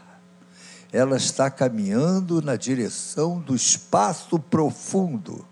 ela 0.93 1.17
está 1.17 1.51
caminhando 1.51 2.41
na 2.41 2.57
direção 2.57 3.41
do 3.41 3.55
espaço 3.55 4.39
profundo. 4.39 5.47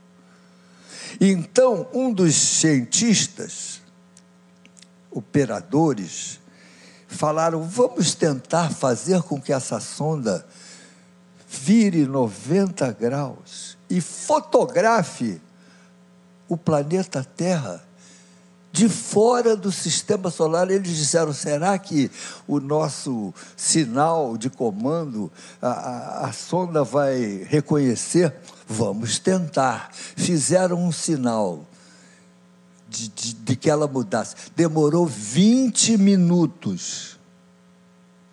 Então, 1.21 1.88
um 1.93 2.12
dos 2.12 2.35
cientistas, 2.35 3.81
operadores, 5.11 6.40
falaram: 7.07 7.62
vamos 7.62 8.14
tentar 8.14 8.71
fazer 8.71 9.23
com 9.23 9.40
que 9.40 9.52
essa 9.52 9.81
sonda 9.81 10.47
vire 11.49 12.07
90 12.07 12.93
graus 12.93 13.78
e 13.88 14.00
fotografe 14.00 15.40
o 16.49 16.57
planeta 16.57 17.25
Terra 17.25 17.86
de 18.76 18.90
fora 18.90 19.56
do 19.56 19.73
sistema 19.73 20.30
solar. 20.30 20.71
Eles 20.71 20.95
disseram: 20.95 21.33
será 21.33 21.78
que 21.78 22.11
o 22.47 22.61
nosso 22.61 23.33
sinal 23.56 24.37
de 24.37 24.50
comando, 24.50 25.33
a, 25.62 25.68
a, 25.68 26.26
a 26.28 26.33
sonda 26.33 26.85
vai 26.85 27.47
reconhecer? 27.49 28.35
Vamos 28.68 29.18
tentar. 29.18 29.90
Fizeram 29.92 30.85
um 30.85 30.92
sinal. 30.92 31.64
De, 32.88 33.09
de, 33.09 33.35
de, 33.35 33.56
que 33.56 33.68
ela 33.68 33.88
mudasse. 33.88 34.37
Demorou 34.54 35.06
20 35.06 35.97
minutos. 35.97 37.18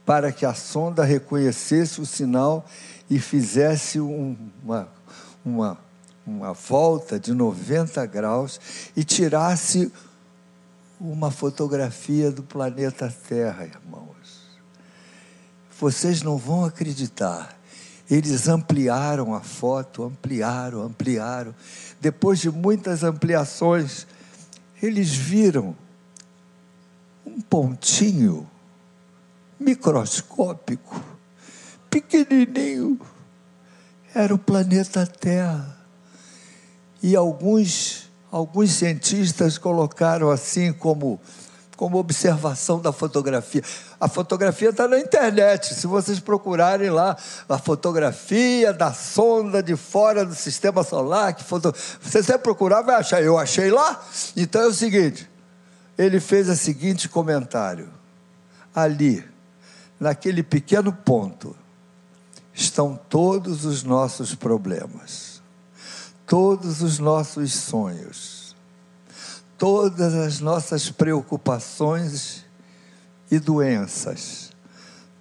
para 0.05 0.31
que 0.31 0.45
a 0.45 0.53
sonda 0.53 1.03
reconhecesse 1.03 1.99
o 1.99 2.05
sinal 2.05 2.65
e 3.09 3.17
fizesse 3.17 3.99
um, 3.99 4.37
uma, 4.63 4.87
uma, 5.43 5.77
uma 6.27 6.53
volta 6.53 7.19
de 7.19 7.33
90 7.33 8.05
graus 8.05 8.59
e 8.95 9.03
tirasse 9.03 9.91
uma 10.99 11.31
fotografia 11.31 12.31
do 12.31 12.43
planeta 12.43 13.13
Terra, 13.27 13.65
irmãos. 13.65 14.43
Vocês 15.79 16.21
não 16.21 16.37
vão 16.37 16.65
acreditar. 16.65 17.57
Eles 18.09 18.47
ampliaram 18.47 19.33
a 19.33 19.41
foto, 19.41 20.03
ampliaram, 20.03 20.81
ampliaram. 20.81 21.55
Depois 21.99 22.39
de 22.39 22.49
muitas 22.51 23.03
ampliações, 23.03 24.05
eles 24.81 25.13
viram 25.13 25.75
um 27.25 27.41
pontinho 27.41 28.49
microscópico, 29.59 31.01
pequenininho. 31.89 32.99
Era 34.13 34.33
o 34.35 34.37
planeta 34.37 35.07
Terra. 35.07 35.77
E 37.01 37.15
alguns, 37.15 38.02
alguns 38.33 38.71
cientistas 38.71 39.59
colocaram 39.59 40.31
assim 40.31 40.73
como 40.73 41.21
como 41.75 41.97
observação 41.97 42.79
da 42.79 42.93
fotografia. 42.93 43.63
A 43.99 44.07
fotografia 44.07 44.69
está 44.69 44.87
na 44.87 44.99
internet. 44.99 45.73
Se 45.73 45.87
vocês 45.87 46.19
procurarem 46.19 46.89
lá 46.89 47.17
a 47.49 47.57
fotografia 47.57 48.71
da 48.71 48.93
sonda 48.93 49.61
de 49.61 49.75
fora 49.75 50.23
do 50.23 50.35
sistema 50.35 50.83
solar, 50.83 51.33
que 51.33 51.43
foto... 51.43 51.73
você 51.99 52.21
sempre 52.21 52.43
procurar, 52.43 52.83
vai 52.83 52.95
achar. 52.95 53.23
Eu 53.23 53.39
achei 53.39 53.71
lá. 53.71 54.01
Então 54.37 54.61
é 54.61 54.67
o 54.67 54.73
seguinte: 54.73 55.29
ele 55.97 56.19
fez 56.19 56.47
o 56.47 56.55
seguinte 56.55 57.09
comentário. 57.09 57.89
Ali, 58.73 59.23
naquele 59.99 60.43
pequeno 60.43 60.93
ponto, 60.93 61.55
estão 62.53 62.99
todos 63.09 63.65
os 63.65 63.83
nossos 63.83 64.35
problemas, 64.35 65.32
todos 66.25 66.81
os 66.81 66.99
nossos 66.99 67.53
sonhos, 67.53 68.55
todas 69.57 70.13
as 70.13 70.39
nossas 70.39 70.89
preocupações 70.89 72.45
e 73.29 73.39
doenças, 73.39 74.51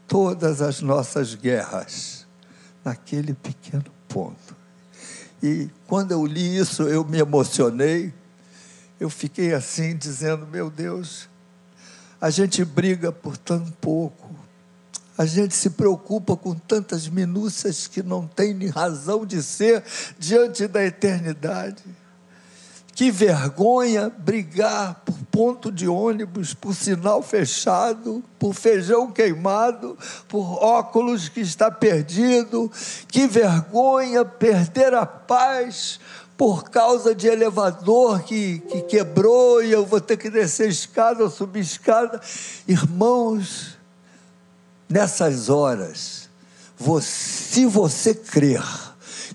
todas 0.07 0.61
as 0.61 0.81
nossas 0.81 1.35
guerras, 1.35 2.27
naquele 2.85 3.35
pequeno 3.35 3.87
ponto. 4.09 4.57
E 5.43 5.69
quando 5.87 6.13
eu 6.13 6.25
li 6.25 6.57
isso, 6.57 6.83
eu 6.85 7.05
me 7.05 7.19
emocionei 7.19 8.13
eu 9.03 9.11
fiquei 9.11 9.53
assim, 9.53 9.97
dizendo: 9.97 10.47
Meu 10.47 10.71
Deus, 10.71 11.29
a 12.21 12.31
gente 12.31 12.65
briga 12.65 13.11
por 13.11 13.37
tão 13.37 13.69
pouco, 13.81 14.22
a 15.17 15.27
gente 15.27 15.55
se 15.55 15.71
preocupa 15.71 16.37
com 16.37 16.55
tantas 16.55 17.09
minúcias 17.09 17.87
que 17.87 18.03
não 18.03 18.27
tem 18.27 18.67
razão 18.69 19.27
de 19.27 19.43
ser 19.43 19.83
diante 20.19 20.67
da 20.67 20.85
eternidade. 20.85 21.83
Que 22.95 23.11
vergonha 23.11 24.11
brigar 24.11 25.03
por 25.05 25.17
ponto 25.31 25.73
de 25.73 25.89
ônibus, 25.89 26.53
por 26.53 26.75
sinal 26.75 27.23
fechado, 27.23 28.23
por 28.39 28.53
feijão 28.53 29.11
queimado, 29.11 29.97
por 30.29 30.63
óculos 30.63 31.29
que 31.29 31.41
está 31.41 31.71
perdido. 31.71 32.71
Que 33.09 33.27
vergonha 33.27 34.27
perder 34.27 34.93
a 34.93 35.07
paz 35.07 36.01
por 36.37 36.71
causa 36.71 37.15
de 37.15 37.29
elevador 37.29 38.23
que, 38.25 38.59
que 38.59 38.83
quebrou 38.83 39.63
e 39.63 39.73
eu 39.73 39.87
vou 39.87 40.01
ter 40.01 40.17
que 40.17 40.29
descer 40.29 40.69
escada 40.69 41.23
ou 41.23 41.31
subir 41.31 41.61
escada. 41.61 42.21
Irmãos, 42.69 43.79
nessas 44.93 45.49
horas, 45.49 46.29
você, 46.77 47.09
se 47.09 47.67
você 47.67 48.15
crer 48.15 48.63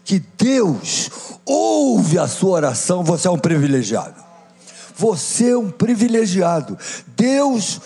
que 0.06 0.20
Deus 0.38 1.10
ouve 1.44 2.20
a 2.20 2.28
sua 2.28 2.52
oração, 2.52 3.04
você 3.04 3.28
é 3.28 3.32
um 3.32 3.40
privilegiado. 3.40 4.24
Você 4.96 5.52
é 5.52 5.58
um 5.58 5.70
privilegiado. 5.70 6.78
Deus, 7.08 7.82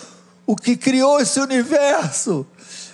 o 0.46 0.54
que 0.54 0.76
criou 0.76 1.18
esse 1.18 1.40
universo, 1.40 2.46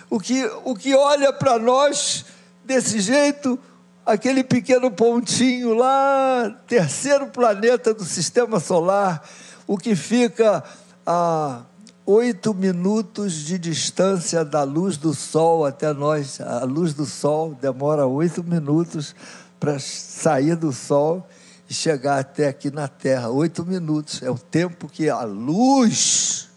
o 0.09 0.21
que, 0.21 0.45
o 0.65 0.75
que 0.77 0.95
olha 0.95 1.33
para 1.33 1.59
nós 1.59 2.25
desse 2.65 3.01
jeito, 3.01 3.59
aquele 4.07 4.45
pequeno 4.45 4.91
pontinho 4.93 5.75
lá, 5.75 6.55
terceiro 6.69 7.27
planeta 7.27 7.93
do 7.93 8.05
sistema 8.05 8.61
solar, 8.61 9.29
o 9.67 9.77
que 9.77 9.97
fica 9.97 10.63
a 11.05 11.63
oito 12.09 12.55
minutos 12.55 13.35
de 13.35 13.59
distância 13.59 14.43
da 14.43 14.63
luz 14.63 14.97
do 14.97 15.13
Sol 15.13 15.67
até 15.67 15.93
nós. 15.93 16.41
A 16.41 16.65
luz 16.65 16.95
do 16.95 17.05
Sol 17.05 17.55
demora 17.61 18.07
oito 18.07 18.43
minutos 18.43 19.15
para 19.61 19.79
sair 19.79 20.57
do 20.57 20.73
Sol 20.73 21.29
e 21.69 21.75
chegar 21.75 22.19
até 22.19 22.49
aqui 22.49 22.71
na 22.71 22.89
Terra. 22.89 23.29
Oito 23.29 23.63
minutos 23.63 24.23
é 24.23 24.31
o 24.31 24.39
tempo 24.39 24.89
que 24.89 25.11
a 25.11 25.23
luz 25.25 26.49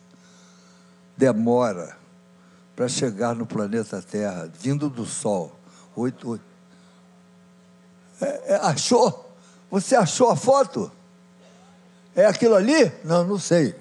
demora 1.17 1.97
para 2.73 2.87
chegar 2.87 3.35
no 3.35 3.45
planeta 3.45 4.01
Terra, 4.01 4.49
vindo 4.57 4.89
do 4.89 5.05
Sol. 5.05 5.53
Oito, 5.97 6.29
oito 6.29 6.45
é, 8.21 8.53
é, 8.53 8.55
achou? 8.55 9.35
Você 9.69 9.97
achou 9.97 10.29
a 10.29 10.35
foto? 10.37 10.89
É 12.15 12.25
aquilo 12.25 12.55
ali? 12.55 12.89
Não, 13.03 13.25
não 13.25 13.37
sei. 13.37 13.75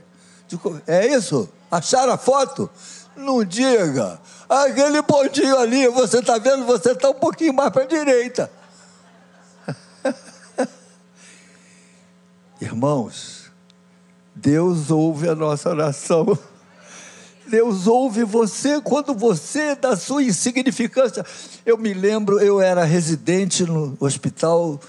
É 0.85 1.07
isso? 1.07 1.49
Acharam 1.71 2.13
a 2.13 2.19
foto? 2.19 2.69
Não 3.17 3.45
diga. 3.45 4.21
Aquele 4.49 5.03
pontinho 5.03 5.57
ali, 5.57 5.87
você 5.89 6.19
está 6.19 6.39
vendo? 6.39 6.65
Você 6.65 6.93
está 6.93 7.11
um 7.11 7.15
pouquinho 7.15 7.55
mais 7.55 7.71
para 7.71 7.85
a 7.85 7.87
direita. 7.87 8.51
Irmãos, 12.61 13.51
Deus 14.35 14.91
ouve 14.91 15.29
a 15.29 15.35
nossa 15.35 15.71
oração. 15.71 16.37
Deus 17.47 17.87
ouve 17.87 18.25
você 18.25 18.81
quando 18.81 19.15
você, 19.15 19.75
da 19.75 19.97
sua 19.97 20.23
insignificância. 20.23 21.25
Eu 21.67 21.77
me 21.77 21.93
lembro, 21.93 22.41
eu 22.41 22.61
era 22.61 22.85
residente 22.85 23.65
no 23.65 23.97
hospital 24.01 24.81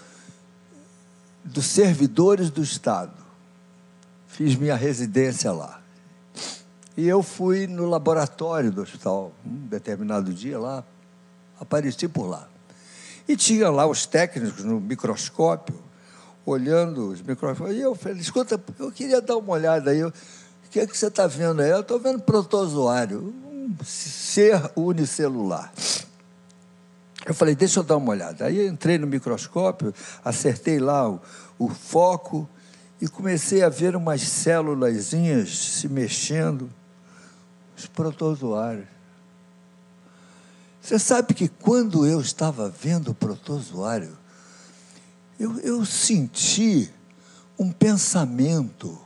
dos 1.44 1.66
servidores 1.66 2.50
do 2.50 2.62
Estado. 2.62 3.14
Fiz 4.28 4.56
minha 4.56 4.76
residência 4.76 5.52
lá. 5.52 5.82
E 6.98 7.08
eu 7.08 7.24
fui 7.24 7.68
no 7.68 7.86
laboratório 7.86 8.72
do 8.72 8.82
hospital, 8.82 9.32
um 9.46 9.68
determinado 9.68 10.34
dia 10.34 10.60
lá, 10.60 10.84
apareci 11.60 12.08
por 12.08 12.28
lá. 12.28 12.48
E 13.28 13.36
tinha 13.38 13.70
lá 13.70 13.86
os 13.86 14.06
técnicos 14.06 14.64
no 14.64 14.80
microscópio, 14.80 15.76
olhando 16.46 17.12
os 17.12 17.22
microscópios. 17.22 17.78
E 17.78 17.82
eu 17.82 17.96
falei, 17.96 18.20
escuta, 18.20 18.62
eu 18.80 18.92
queria 18.92 19.22
dar 19.22 19.38
uma 19.38 19.54
olhada 19.54 19.92
aí. 19.92 20.00
Eu, 20.00 20.12
que 20.72 20.80
é 20.80 20.88
que 20.88 20.98
você 20.98 21.08
está 21.08 21.28
vendo 21.28 21.62
aí? 21.62 21.70
Eu 21.70 21.82
estou 21.82 22.00
vendo 22.00 22.22
protozoário, 22.22 23.20
um 23.20 23.76
ser 23.84 24.72
unicelular. 24.74 25.72
Eu 27.26 27.34
falei, 27.34 27.54
deixa 27.54 27.82
eu 27.82 27.84
dar 27.84 27.98
uma 27.98 28.12
olhada. 28.12 28.46
Aí 28.46 28.66
entrei 28.66 28.98
no 28.98 29.06
microscópio, 29.06 29.94
acertei 30.24 30.80
lá 30.80 31.10
o, 31.10 31.22
o 31.60 31.68
foco 31.68 32.50
e 33.02 33.08
comecei 33.08 33.64
a 33.64 33.70
ver 33.70 33.98
umas 33.98 34.22
células 34.22 35.08
se 35.08 35.90
mexendo, 35.90 36.70
os 37.82 37.88
protozoários. 37.88 38.88
Você 40.82 40.98
sabe 40.98 41.34
que 41.34 41.48
quando 41.48 42.06
eu 42.06 42.22
estava 42.22 42.70
vendo 42.70 43.12
o 43.12 43.14
protozoário, 43.14 44.18
eu, 45.40 45.60
eu 45.60 45.86
senti 45.86 46.92
um 47.58 47.72
pensamento 47.72 49.00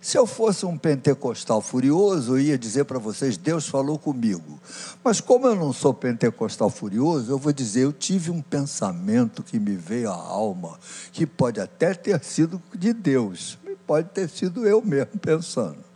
se 0.00 0.16
eu 0.16 0.26
fosse 0.26 0.64
um 0.64 0.78
pentecostal 0.78 1.60
furioso, 1.60 2.32
eu 2.32 2.40
ia 2.40 2.58
dizer 2.58 2.84
para 2.84 2.98
vocês: 2.98 3.36
Deus 3.36 3.68
falou 3.68 3.98
comigo. 3.98 4.58
Mas 5.04 5.20
como 5.20 5.46
eu 5.46 5.54
não 5.54 5.74
sou 5.74 5.92
pentecostal 5.92 6.70
furioso, 6.70 7.30
eu 7.30 7.38
vou 7.38 7.52
dizer: 7.52 7.80
eu 7.80 7.92
tive 7.92 8.30
um 8.30 8.40
pensamento 8.40 9.42
que 9.42 9.58
me 9.58 9.76
veio 9.76 10.10
à 10.10 10.14
alma, 10.14 10.78
que 11.12 11.26
pode 11.26 11.60
até 11.60 11.92
ter 11.92 12.24
sido 12.24 12.62
de 12.74 12.94
Deus, 12.94 13.58
pode 13.86 14.08
ter 14.08 14.28
sido 14.30 14.66
eu 14.66 14.80
mesmo 14.80 15.18
pensando. 15.20 15.89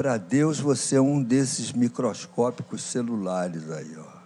Para 0.00 0.16
Deus, 0.16 0.58
você 0.58 0.96
é 0.96 1.00
um 1.00 1.22
desses 1.22 1.72
microscópicos 1.72 2.82
celulares 2.82 3.70
aí, 3.70 3.94
ó. 3.98 4.20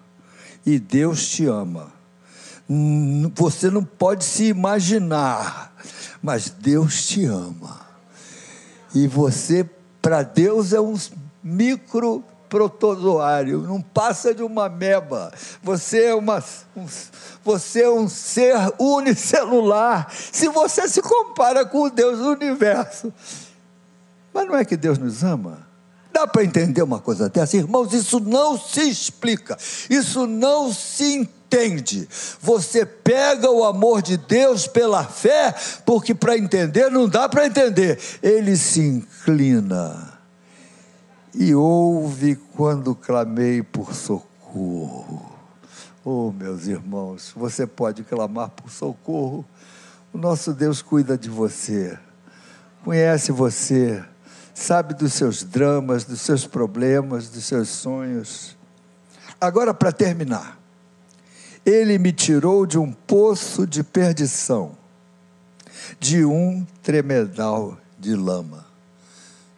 E 0.64 0.78
Deus 0.78 1.28
te 1.28 1.46
ama 1.46 1.92
você 3.34 3.70
não 3.70 3.84
pode 3.84 4.24
se 4.24 4.44
imaginar, 4.44 5.74
mas 6.22 6.48
Deus 6.48 7.06
te 7.08 7.24
ama. 7.26 7.80
E 8.94 9.08
você, 9.08 9.68
para 10.00 10.22
Deus, 10.22 10.72
é 10.72 10.80
um 10.80 10.96
micro 11.42 12.24
protozoário, 12.48 13.62
não 13.62 13.82
passa 13.82 14.32
de 14.32 14.44
uma 14.44 14.68
meba. 14.68 15.32
Você 15.60 16.04
é, 16.04 16.14
uma, 16.14 16.42
um, 16.76 16.86
você 17.44 17.82
é 17.82 17.90
um 17.90 18.08
ser 18.08 18.54
unicelular. 18.78 20.08
Se 20.10 20.48
você 20.48 20.88
se 20.88 21.02
compara 21.02 21.66
com 21.66 21.82
o 21.82 21.90
Deus 21.90 22.18
do 22.18 22.30
universo, 22.30 23.12
Mas 24.34 24.48
não 24.48 24.56
é 24.56 24.64
que 24.64 24.76
Deus 24.76 24.98
nos 24.98 25.22
ama? 25.22 25.63
Dá 26.14 26.28
para 26.28 26.44
entender 26.44 26.80
uma 26.80 27.00
coisa 27.00 27.28
dessa? 27.28 27.56
Irmãos, 27.56 27.92
isso 27.92 28.20
não 28.20 28.56
se 28.56 28.88
explica, 28.88 29.58
isso 29.90 30.28
não 30.28 30.72
se 30.72 31.12
entende. 31.12 32.08
Você 32.40 32.86
pega 32.86 33.50
o 33.50 33.64
amor 33.64 34.00
de 34.00 34.16
Deus 34.16 34.68
pela 34.68 35.02
fé, 35.02 35.52
porque 35.84 36.14
para 36.14 36.38
entender 36.38 36.88
não 36.88 37.08
dá 37.08 37.28
para 37.28 37.44
entender. 37.44 37.98
Ele 38.22 38.56
se 38.56 38.80
inclina 38.80 40.20
e 41.34 41.52
ouve 41.52 42.36
quando 42.54 42.94
clamei 42.94 43.60
por 43.60 43.92
socorro. 43.92 45.32
Oh, 46.04 46.30
meus 46.30 46.68
irmãos, 46.68 47.32
você 47.34 47.66
pode 47.66 48.04
clamar 48.04 48.50
por 48.50 48.70
socorro. 48.70 49.44
O 50.12 50.18
nosso 50.18 50.52
Deus 50.52 50.80
cuida 50.80 51.18
de 51.18 51.28
você, 51.28 51.98
conhece 52.84 53.32
você 53.32 54.04
sabe 54.54 54.94
dos 54.94 55.12
seus 55.12 55.42
dramas, 55.42 56.04
dos 56.04 56.20
seus 56.20 56.46
problemas, 56.46 57.28
dos 57.28 57.44
seus 57.44 57.68
sonhos. 57.68 58.56
Agora, 59.40 59.74
para 59.74 59.90
terminar, 59.90 60.58
ele 61.66 61.98
me 61.98 62.12
tirou 62.12 62.64
de 62.64 62.78
um 62.78 62.92
poço 62.92 63.66
de 63.66 63.82
perdição, 63.82 64.78
de 65.98 66.24
um 66.24 66.64
tremedal 66.82 67.76
de 67.98 68.14
lama. 68.14 68.64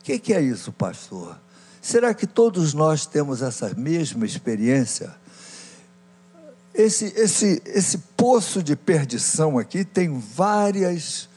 O 0.00 0.04
que, 0.04 0.18
que 0.18 0.32
é 0.32 0.40
isso, 0.40 0.72
pastor? 0.72 1.38
Será 1.82 2.14
que 2.14 2.26
todos 2.26 2.72
nós 2.72 3.06
temos 3.06 3.42
essa 3.42 3.74
mesma 3.74 4.24
experiência? 4.24 5.14
Esse, 6.74 7.06
esse, 7.16 7.62
esse 7.64 7.98
poço 8.16 8.62
de 8.62 8.76
perdição 8.76 9.59
aqui 9.59 9.85
tem 9.85 10.18
várias, 10.18 11.28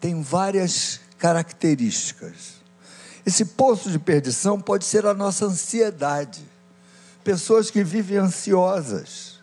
tem 0.00 0.22
várias 0.22 1.00
características. 1.18 2.55
Esse 3.26 3.44
poço 3.44 3.90
de 3.90 3.98
perdição 3.98 4.60
pode 4.60 4.84
ser 4.84 5.04
a 5.04 5.12
nossa 5.12 5.46
ansiedade. 5.46 6.44
Pessoas 7.24 7.72
que 7.72 7.82
vivem 7.82 8.18
ansiosas. 8.18 9.40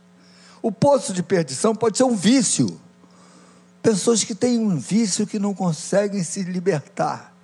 O 0.62 0.72
poço 0.72 1.12
de 1.12 1.22
perdição 1.22 1.76
pode 1.76 1.98
ser 1.98 2.06
um 2.06 2.16
vício. 2.16 2.80
Pessoas 3.82 4.24
que 4.24 4.34
têm 4.34 4.58
um 4.58 4.78
vício 4.78 5.28
que 5.28 5.38
não 5.38 5.54
conseguem 5.54 6.24
se 6.24 6.44
libertar. 6.44 7.36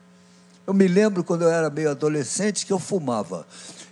Eu 0.65 0.73
me 0.73 0.87
lembro 0.87 1.25
quando 1.25 1.41
eu 1.41 1.49
era 1.49 1.69
meio 1.69 1.91
adolescente 1.91 2.65
que 2.65 2.71
eu 2.71 2.79
fumava. 2.79 3.45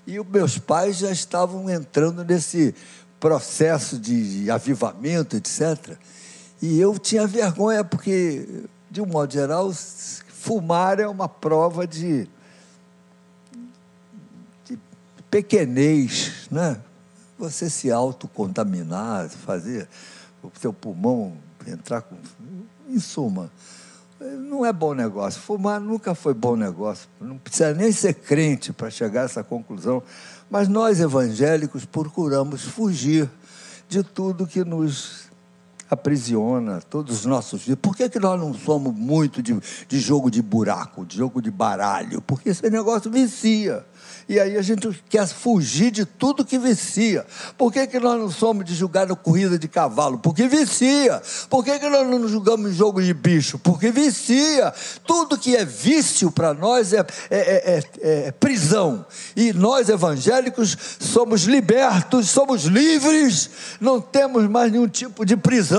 E 0.06 0.18
os 0.18 0.26
meus 0.26 0.58
pais 0.58 1.00
já 1.00 1.12
estavam 1.12 1.70
entrando 1.70 2.24
nesse 2.24 2.74
processo 3.20 4.00
de 4.00 4.50
avivamento, 4.50 5.36
etc. 5.36 5.98
E 6.62 6.80
eu 6.80 6.98
tinha 6.98 7.28
vergonha, 7.28 7.84
porque, 7.84 8.64
de 8.90 9.02
um 9.02 9.06
modo 9.06 9.34
geral, 9.34 9.70
fumar 9.74 11.02
é 11.02 11.08
uma 11.10 11.28
prova 11.28 11.86
de 11.86 12.30
pequenez, 15.30 16.48
né? 16.52 16.80
Você 17.38 17.70
se 17.70 17.92
autocontaminar, 17.92 19.30
fazer 19.30 19.88
o 20.42 20.52
seu 20.60 20.74
pulmão 20.74 21.34
entrar 21.68 22.02
com. 22.02 22.16
Em 22.90 23.00
suma, 23.00 23.52
não 24.20 24.66
é 24.66 24.72
bom 24.72 24.94
negócio. 24.94 25.42
Fumar 25.42 25.80
nunca 25.80 26.16
foi 26.16 26.34
bom 26.34 26.56
negócio. 26.56 27.08
Não 27.20 27.38
precisa 27.38 27.74
nem 27.74 27.92
ser 27.92 28.14
crente 28.14 28.72
para 28.72 28.90
chegar 28.90 29.24
a 29.24 29.26
essa 29.26 29.44
conclusão. 29.44 30.02
Mas 30.50 30.70
nós 30.70 31.02
evangélicos 31.02 31.84
procuramos 31.84 32.64
fugir 32.64 33.30
de 33.90 34.04
tudo 34.04 34.48
que 34.48 34.64
nos 34.64 35.27
aprisiona, 35.90 36.82
todos 36.90 37.20
os 37.20 37.26
nossos 37.26 37.62
dias. 37.62 37.78
Por 37.82 37.96
que, 37.96 38.10
que 38.10 38.20
nós 38.20 38.40
não 38.40 38.54
somos 38.54 38.94
muito 38.94 39.42
de, 39.42 39.58
de 39.88 40.00
jogo 40.00 40.30
de 40.30 40.42
buraco, 40.42 41.06
de 41.06 41.18
jogo 41.18 41.42
de 41.42 41.52
baralho? 41.52 42.22
Porque 42.22 42.50
esse 42.50 42.70
negócio 42.70 43.10
vicia. 43.10 43.86
E 44.30 44.40
aí 44.40 44.58
a 44.58 44.62
gente 44.62 44.90
quer 45.10 45.26
fugir 45.26 45.90
de 45.90 46.06
tudo 46.06 46.44
que 46.44 46.60
vicia. 46.60 47.26
Por 47.58 47.72
que, 47.72 47.88
que 47.88 47.98
nós 47.98 48.20
não 48.20 48.30
somos 48.30 48.66
de 48.66 48.76
julgar 48.76 49.08
na 49.08 49.16
corrida 49.16 49.58
de 49.58 49.70
cavalo? 49.70 50.18
Porque 50.18 50.50
vicia. 50.50 51.22
Por 51.50 51.64
que, 51.64 51.80
que 51.80 51.90
nós 51.90 52.06
não 52.06 52.28
julgamos 52.28 52.76
jogo 52.76 53.02
de 53.02 53.14
bicho? 53.14 53.58
Porque 53.58 53.90
vicia. 53.90 54.74
Tudo 55.06 55.38
que 55.38 55.56
é 55.56 55.64
vício 55.64 56.30
para 56.30 56.54
nós 56.54 56.92
é, 56.92 57.00
é, 57.00 57.06
é, 57.32 57.84
é, 58.02 58.32
prisão. 58.32 59.06
E 59.34 59.54
nós 59.54 59.88
evangélicos 59.88 60.78
somos 61.00 61.44
libertos, 61.44 62.30
somos 62.30 62.64
livres, 62.64 63.50
não 63.80 64.02
temos 64.02 64.50
mais 64.50 64.72
nenhum 64.72 64.90
tipo 64.90 65.26
de 65.26 65.38
prisão. 65.38 65.77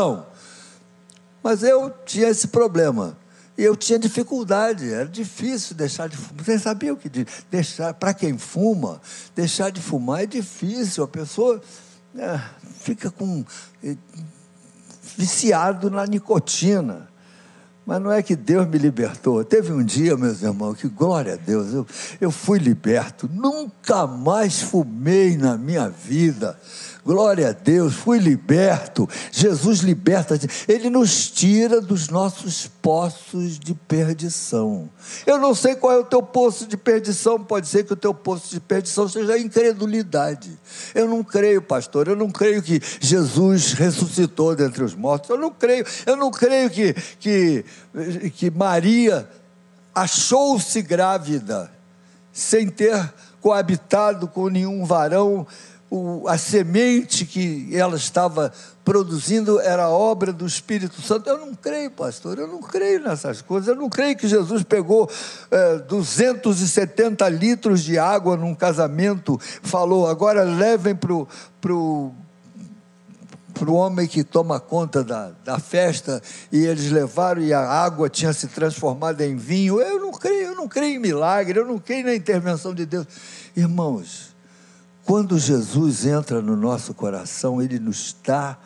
Mas 1.43 1.63
eu 1.63 1.91
tinha 2.05 2.29
esse 2.29 2.49
problema. 2.49 3.17
E 3.57 3.65
eu 3.65 3.75
tinha 3.75 3.99
dificuldade, 3.99 4.93
era 4.93 5.09
difícil 5.09 5.75
deixar 5.75 6.09
de 6.09 6.17
fumar. 6.17 6.45
Você 6.45 6.59
sabia 6.61 6.95
o 6.95 6.97
que 6.97 7.11
deixar, 7.51 7.93
para 7.93 8.15
quem 8.15 8.39
fuma, 8.39 9.01
deixar 9.35 9.71
de 9.71 9.81
fumar 9.81 10.23
é 10.23 10.27
difícil. 10.27 11.03
A 11.03 11.09
pessoa 11.09 11.61
é, 12.17 12.41
fica 12.79 13.11
com 13.11 13.45
é, 13.83 13.97
viciado 15.17 15.91
na 15.91 16.07
nicotina. 16.07 17.09
Mas 17.89 18.03
não 18.03 18.13
é 18.13 18.23
que 18.23 18.37
Deus 18.37 18.69
me 18.69 18.77
libertou. 18.77 19.43
Teve 19.43 19.73
um 19.73 19.83
dia, 19.83 20.15
meus 20.15 20.43
irmãos, 20.43 20.75
que 20.75 20.87
glória 20.87 21.33
a 21.33 21.37
Deus, 21.37 21.73
eu, 21.73 21.87
eu 22.21 22.31
fui 22.31 22.59
liberto. 22.59 23.27
Nunca 23.33 24.07
mais 24.07 24.61
fumei 24.61 25.39
na 25.39 25.57
minha 25.57 25.89
vida. 25.89 26.55
Glória 27.09 27.49
a 27.49 27.53
Deus, 27.53 27.95
fui 27.95 28.19
liberto. 28.19 29.09
Jesus 29.33 29.79
liberta, 29.79 30.39
ele 30.69 30.91
nos 30.91 31.31
tira 31.31 31.81
dos 31.81 32.11
nossos 32.11 32.67
poços 32.83 33.59
de 33.59 33.73
perdição. 33.73 34.91
Eu 35.25 35.39
não 35.39 35.55
sei 35.55 35.75
qual 35.75 35.95
é 35.95 35.97
o 35.97 36.05
teu 36.05 36.23
poço 36.23 36.67
de 36.67 36.77
perdição, 36.77 37.43
pode 37.43 37.67
ser 37.67 37.85
que 37.87 37.95
o 37.95 37.97
teu 37.97 38.13
poço 38.13 38.51
de 38.51 38.61
perdição 38.61 39.09
seja 39.09 39.33
a 39.33 39.39
incredulidade. 39.39 40.51
Eu 40.95 41.09
não 41.09 41.25
creio, 41.25 41.63
pastor, 41.63 42.09
eu 42.09 42.17
não 42.17 42.29
creio 42.31 42.63
que 42.63 42.79
Jesus 43.01 43.73
ressuscitou 43.73 44.55
dentre 44.55 44.85
os 44.85 44.95
mortos. 44.95 45.31
Eu 45.31 45.39
não 45.39 45.51
creio, 45.51 45.87
eu 46.05 46.15
não 46.15 46.31
creio 46.31 46.69
que, 46.69 46.93
que, 47.19 47.65
que 48.35 48.51
Maria 48.51 49.29
achou-se 49.95 50.81
grávida 50.83 51.71
sem 52.33 52.69
ter 52.69 53.13
coabitado 53.41 54.29
com 54.29 54.49
nenhum 54.49 54.85
varão 54.85 55.47
o, 55.91 56.29
a 56.29 56.37
semente 56.37 57.25
que 57.25 57.75
ela 57.75 57.97
estava 57.97 58.53
produzindo 58.85 59.59
era 59.61 59.89
obra 59.89 60.33
do 60.33 60.47
Espírito 60.47 61.01
Santo. 61.01 61.29
Eu 61.29 61.39
não 61.39 61.55
creio, 61.55 61.91
pastor, 61.91 62.39
eu 62.39 62.47
não 62.47 62.61
creio 62.61 63.01
nessas 63.01 63.41
coisas. 63.41 63.69
Eu 63.69 63.77
não 63.77 63.89
creio 63.89 64.17
que 64.17 64.29
Jesus 64.29 64.63
pegou 64.63 65.11
é, 65.51 65.79
270 65.79 67.27
litros 67.29 67.83
de 67.83 67.99
água 67.99 68.37
num 68.37 68.55
casamento, 68.55 69.41
falou: 69.63 70.07
agora 70.07 70.43
levem 70.43 70.95
para 70.95 71.13
o. 71.73 72.15
Para 73.55 73.71
o 73.71 73.75
homem 73.75 74.07
que 74.07 74.23
toma 74.23 74.61
conta 74.61 75.03
da, 75.03 75.33
da 75.45 75.59
festa, 75.59 76.23
e 76.53 76.65
eles 76.65 76.91
levaram 76.91 77.43
e 77.43 77.53
a 77.53 77.61
água 77.61 78.09
tinha 78.09 78.33
se 78.33 78.47
transformado 78.49 79.21
em 79.21 79.37
vinho. 79.37 79.81
Eu 79.81 79.99
não 79.99 80.13
creio, 80.13 80.49
eu 80.49 80.55
não 80.55 80.69
creio 80.69 80.97
em 80.97 80.99
milagre, 80.99 81.59
eu 81.59 81.67
não 81.67 81.79
creio 81.79 82.07
na 82.07 82.15
intervenção 82.15 82.75
de 82.75 82.87
Deus. 82.87 83.07
Irmãos, 83.57 84.37
quando 85.09 85.39
Jesus 85.39 86.05
entra 86.05 86.43
no 86.43 86.55
nosso 86.55 86.93
coração, 86.93 87.63
ele 87.63 87.79
nos 87.79 88.15
dá, 88.23 88.59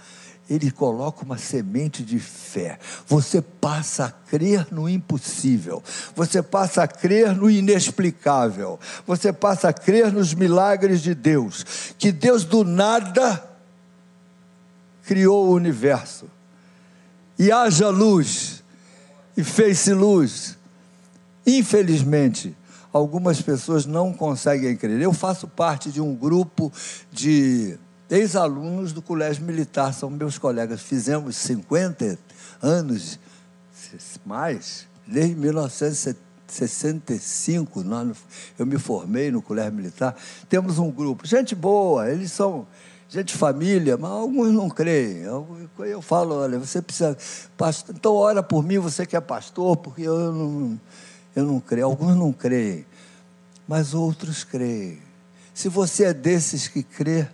ele 0.51 0.73
coloca 0.73 1.25
uma 1.25 1.39
semente 1.39 2.03
de 2.03 2.19
fé. 2.19 2.81
Você 3.07 3.41
passa 3.41 4.07
a 4.07 4.11
crer 4.11 4.67
no 4.73 4.89
impossível, 4.89 5.83
você 6.17 6.43
passa 6.43 6.83
a 6.83 6.89
crer 6.89 7.37
no 7.37 7.49
inexplicável, 7.49 8.79
você 9.07 9.33
passa 9.33 9.69
a 9.69 9.73
crer 9.73 10.13
nos 10.13 10.35
milagres 10.35 11.01
de 11.01 11.15
Deus. 11.15 11.95
Que 11.97 12.11
Deus 12.11 12.45
do 12.45 12.65
nada 12.65 13.52
criou 15.05 15.49
o 15.49 15.53
universo, 15.53 16.27
e 17.39 17.51
haja 17.51 17.89
luz, 17.89 18.63
e 19.37 19.43
fez-se 19.43 19.93
luz. 19.93 20.57
Infelizmente, 21.47 22.57
algumas 22.93 23.43
pessoas 23.43 23.87
não 23.87 24.13
conseguem 24.13 24.77
crer. 24.77 25.01
Eu 25.01 25.13
faço 25.13 25.49
parte 25.49 25.91
de 25.91 26.01
um 26.01 26.15
grupo 26.15 26.73
de 27.11 27.77
ex-alunos 28.09 28.93
do 28.93 29.03
Colégio 29.03 29.45
Militar, 29.45 29.93
são 29.95 30.11
meus 30.11 30.39
colegas. 30.39 30.83
Fizemos 30.83 31.37
50 31.37 32.17
anos, 32.61 33.19
mais, 34.25 34.87
desde 35.07 35.35
1965, 35.35 37.85
eu 38.59 38.67
me 38.67 38.79
formei 38.79 39.31
no 39.31 39.43
Colégio 39.43 39.73
Militar. 39.73 40.15
Temos 40.49 40.79
um 40.79 40.91
grupo, 40.91 41.27
gente 41.27 41.55
boa, 41.55 42.11
eles 42.11 42.31
são 42.31 42.67
gente 43.13 43.37
família, 43.37 43.97
mas 43.99 44.11
alguns 44.11 44.51
não 44.53 44.71
creem. 44.71 45.19
Eu, 45.19 45.69
eu 45.81 46.01
falo, 46.01 46.37
olha, 46.37 46.59
você 46.59 46.81
precisa, 46.81 47.17
pastor, 47.57 47.95
então 47.95 48.15
ora 48.15 48.43
por 48.43 48.65
mim, 48.65 48.79
você 48.79 49.05
que 49.05 49.15
é 49.15 49.21
pastor, 49.21 49.77
porque 49.77 50.03
eu 50.03 50.33
não 50.33 50.81
eu 51.35 51.47
não 51.47 51.61
creio, 51.61 51.87
alguns 51.87 52.17
não 52.17 52.33
creem, 52.33 52.87
mas 53.67 53.95
outros 53.95 54.45
creem. 54.45 54.99
Se 55.55 55.69
você 55.69 56.05
é 56.05 56.15
desses 56.15 56.69
que 56.69 56.83
crê, 56.83 57.29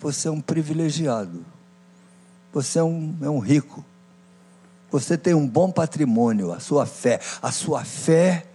você 0.00 0.28
é 0.28 0.30
um 0.30 0.40
privilegiado. 0.40 1.44
Você 2.52 2.78
é 2.78 2.82
um, 2.82 3.16
é 3.20 3.28
um 3.28 3.38
rico. 3.38 3.84
Você 4.90 5.18
tem 5.18 5.34
um 5.34 5.46
bom 5.46 5.70
patrimônio, 5.70 6.52
a 6.52 6.60
sua 6.60 6.86
fé. 6.86 7.20
A 7.42 7.52
sua 7.52 7.84
fé 7.84 8.47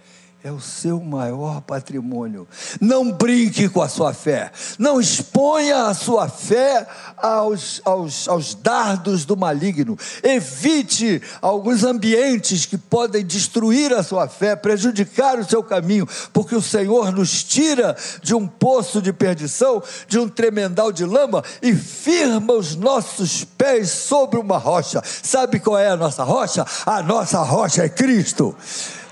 é 0.44 0.52
o 0.52 0.60
seu 0.60 1.00
maior 1.00 1.62
patrimônio. 1.62 2.46
Não 2.78 3.10
brinque 3.10 3.66
com 3.66 3.80
a 3.80 3.88
sua 3.88 4.12
fé, 4.12 4.52
não 4.78 5.00
exponha 5.00 5.86
a 5.86 5.94
sua 5.94 6.28
fé 6.28 6.86
aos, 7.16 7.80
aos, 7.82 8.28
aos 8.28 8.54
dardos 8.54 9.24
do 9.24 9.38
maligno, 9.38 9.96
evite 10.22 11.22
alguns 11.40 11.82
ambientes 11.82 12.66
que 12.66 12.76
podem 12.76 13.24
destruir 13.24 13.94
a 13.94 14.02
sua 14.02 14.28
fé, 14.28 14.54
prejudicar 14.54 15.38
o 15.38 15.48
seu 15.48 15.62
caminho, 15.62 16.06
porque 16.30 16.54
o 16.54 16.60
Senhor 16.60 17.10
nos 17.10 17.42
tira 17.42 17.96
de 18.22 18.34
um 18.34 18.46
poço 18.46 19.00
de 19.00 19.14
perdição, 19.14 19.82
de 20.06 20.18
um 20.18 20.28
tremendal 20.28 20.92
de 20.92 21.06
lama 21.06 21.42
e 21.62 21.74
firma 21.74 22.52
os 22.52 22.76
nossos 22.76 23.44
pés 23.44 23.88
sobre 23.88 24.38
uma 24.38 24.58
rocha. 24.58 25.00
Sabe 25.22 25.58
qual 25.58 25.78
é 25.78 25.88
a 25.88 25.96
nossa 25.96 26.22
rocha? 26.22 26.66
A 26.84 27.02
nossa 27.02 27.38
rocha 27.38 27.82
é 27.82 27.88
Cristo 27.88 28.54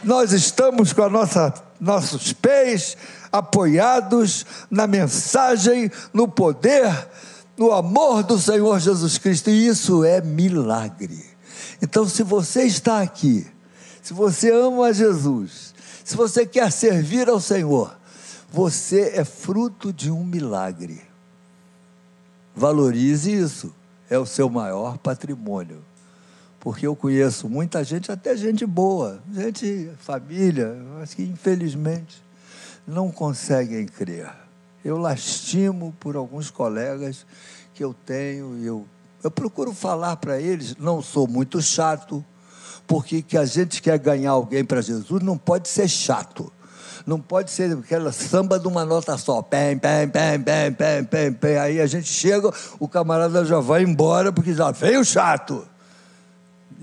nós 0.04 0.32
estamos 0.32 0.92
com 0.92 1.08
nossa, 1.08 1.54
nossos 1.80 2.32
pés 2.32 2.96
apoiados 3.30 4.44
na 4.70 4.86
mensagem, 4.86 5.90
no 6.12 6.28
poder, 6.28 7.08
no 7.56 7.72
amor 7.72 8.22
do 8.22 8.38
Senhor 8.38 8.78
Jesus 8.80 9.18
Cristo, 9.18 9.50
e 9.50 9.66
isso 9.66 10.04
é 10.04 10.20
milagre. 10.20 11.24
Então, 11.80 12.08
se 12.08 12.22
você 12.22 12.64
está 12.64 13.00
aqui, 13.00 13.46
se 14.02 14.12
você 14.12 14.52
ama 14.52 14.92
Jesus, 14.92 15.74
se 16.04 16.16
você 16.16 16.44
quer 16.44 16.70
servir 16.70 17.28
ao 17.28 17.40
Senhor, 17.40 17.96
você 18.50 19.12
é 19.14 19.24
fruto 19.24 19.92
de 19.92 20.10
um 20.10 20.24
milagre. 20.24 21.00
Valorize 22.54 23.32
isso, 23.32 23.74
é 24.10 24.18
o 24.18 24.26
seu 24.26 24.50
maior 24.50 24.98
patrimônio 24.98 25.82
porque 26.62 26.86
eu 26.86 26.94
conheço 26.94 27.48
muita 27.48 27.82
gente, 27.82 28.12
até 28.12 28.36
gente 28.36 28.64
boa, 28.64 29.20
gente, 29.32 29.90
família, 29.98 30.80
mas 30.96 31.12
que 31.12 31.24
infelizmente 31.24 32.22
não 32.86 33.10
conseguem 33.10 33.84
crer. 33.84 34.30
Eu 34.84 34.96
lastimo 34.96 35.92
por 35.98 36.14
alguns 36.14 36.52
colegas 36.52 37.26
que 37.74 37.82
eu 37.82 37.92
tenho 37.92 38.56
e 38.58 38.64
eu, 38.64 38.86
eu 39.24 39.30
procuro 39.30 39.72
falar 39.72 40.14
para 40.18 40.40
eles, 40.40 40.76
não 40.76 41.02
sou 41.02 41.26
muito 41.26 41.60
chato, 41.60 42.24
porque 42.86 43.22
que 43.22 43.36
a 43.36 43.44
gente 43.44 43.82
quer 43.82 43.98
ganhar 43.98 44.30
alguém 44.30 44.64
para 44.64 44.80
Jesus 44.80 45.20
não 45.20 45.36
pode 45.36 45.66
ser 45.68 45.88
chato. 45.88 46.52
Não 47.04 47.20
pode 47.20 47.50
ser 47.50 47.76
aquela 47.76 48.12
samba 48.12 48.60
de 48.60 48.68
uma 48.68 48.84
nota 48.84 49.18
só. 49.18 49.42
Pem, 49.42 49.76
pem, 49.76 50.08
pem, 50.08 50.40
pem, 50.40 50.72
pem, 50.72 51.04
pem, 51.04 51.32
pem. 51.32 51.56
Aí 51.58 51.80
a 51.80 51.86
gente 51.88 52.06
chega, 52.06 52.48
o 52.78 52.86
camarada 52.86 53.44
já 53.44 53.58
vai 53.58 53.82
embora 53.82 54.30
porque 54.30 54.54
já 54.54 54.70
veio 54.70 55.04
chato. 55.04 55.66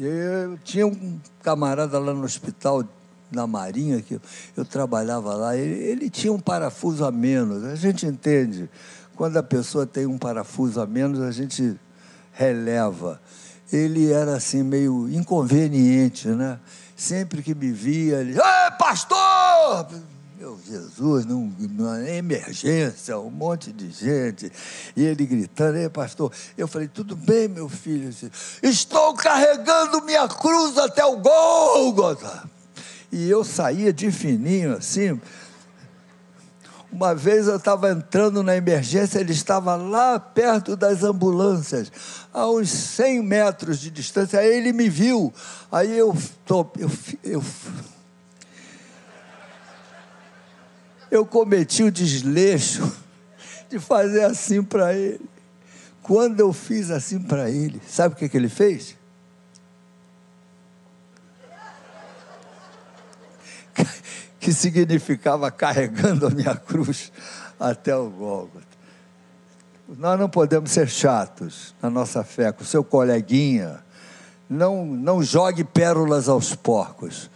Eu 0.02 0.58
tinha 0.60 0.88
um 0.88 1.20
camarada 1.44 2.00
lá 2.00 2.14
no 2.14 2.24
hospital 2.24 2.86
na 3.30 3.46
Marinha, 3.46 4.02
que 4.02 4.20
eu, 4.56 4.66
trabalhava 4.66 5.34
lá, 5.34 5.58
ele, 5.58 5.76
ele, 5.84 6.10
tinha 6.10 6.32
um 6.32 6.40
parafuso 6.40 7.04
a 7.04 7.12
menos. 7.12 7.66
A 7.66 7.76
gente 7.76 8.06
entende. 8.06 8.70
Quando 9.16 9.36
a 9.36 9.44
pessoa 9.44 9.86
tem 9.86 10.06
um 10.06 10.18
parafuso 10.18 10.80
a 10.80 10.88
menos, 10.88 11.20
a 11.20 11.32
gente 11.32 11.78
releva. 12.32 13.22
Ele 13.72 14.12
era 14.12 14.38
assim, 14.38 14.64
meio 14.64 15.10
inconveniente, 15.10 16.30
né? 16.30 16.60
Sempre 16.96 17.44
que 17.44 17.54
me 17.54 17.72
via, 17.72 18.22
ele. 18.22 18.32
Ei, 18.32 18.72
pastor! 18.80 19.88
Meu 20.40 20.58
Jesus, 20.66 21.26
num, 21.26 21.54
numa 21.60 22.00
emergência, 22.10 23.20
um 23.20 23.30
monte 23.30 23.74
de 23.74 23.92
gente. 23.92 24.50
E 24.96 25.04
ele 25.04 25.26
gritando, 25.26 25.78
ei, 25.78 25.90
pastor. 25.90 26.32
Eu 26.58 26.66
falei, 26.66 26.88
tudo 26.88 27.14
bem, 27.14 27.50
meu 27.50 27.68
filho? 27.68 28.10
Estou 28.64 29.14
carregando 29.16 30.02
minha 30.02 30.26
cruz 30.30 30.78
até 30.78 31.04
o 31.04 31.18
Gólgota. 31.18 32.50
E 33.12 33.30
eu 33.30 33.44
saía 33.44 33.92
de 33.92 34.10
fininho 34.14 34.78
assim. 34.78 35.20
Uma 36.90 37.14
vez 37.14 37.46
eu 37.48 37.58
estava 37.58 37.92
entrando 37.92 38.42
na 38.42 38.56
emergência, 38.56 39.20
ele 39.20 39.34
estava 39.34 39.76
lá 39.76 40.18
perto 40.20 40.78
das 40.78 41.04
ambulâncias, 41.04 41.92
a 42.34 42.48
uns 42.48 42.70
100 42.70 43.24
metros 43.24 43.80
de 43.80 43.92
distância. 43.92 44.40
Aí 44.40 44.48
ele 44.48 44.72
me 44.72 44.88
viu. 44.88 45.34
Aí 45.70 45.98
eu, 45.98 46.16
eu, 46.80 46.92
eu 47.24 47.44
eu 51.12 51.26
cometi 51.26 51.84
o 51.84 51.92
desleixo 51.92 52.92
de 53.70 53.80
fazer 53.80 54.24
assim 54.24 54.64
para 54.64 54.94
ele. 54.94 55.30
Quando 56.02 56.40
eu 56.40 56.52
fiz 56.52 56.90
assim 56.90 57.20
para 57.20 57.50
ele, 57.50 57.82
sabe 57.88 58.16
o 58.16 58.18
que, 58.18 58.28
que 58.30 58.38
ele 58.38 58.50
fez? 58.50 58.98
Que 64.40 64.54
significava 64.54 65.52
carregando 65.52 66.26
a 66.26 66.30
minha 66.30 66.56
cruz 66.56 67.12
até 67.60 67.94
o 67.94 68.10
Gólgota. 68.10 68.66
Nós 69.98 70.18
não 70.18 70.30
podemos 70.30 70.72
ser 70.72 70.88
chatos 70.88 71.76
na 71.82 71.90
nossa 71.90 72.24
fé 72.24 72.52
com 72.52 72.64
seu 72.64 72.82
coleguinha. 72.84 73.84
Não, 74.50 74.86
não 74.86 75.22
jogue 75.22 75.64
pérolas 75.66 76.30
aos 76.30 76.56
porcos 76.56 77.30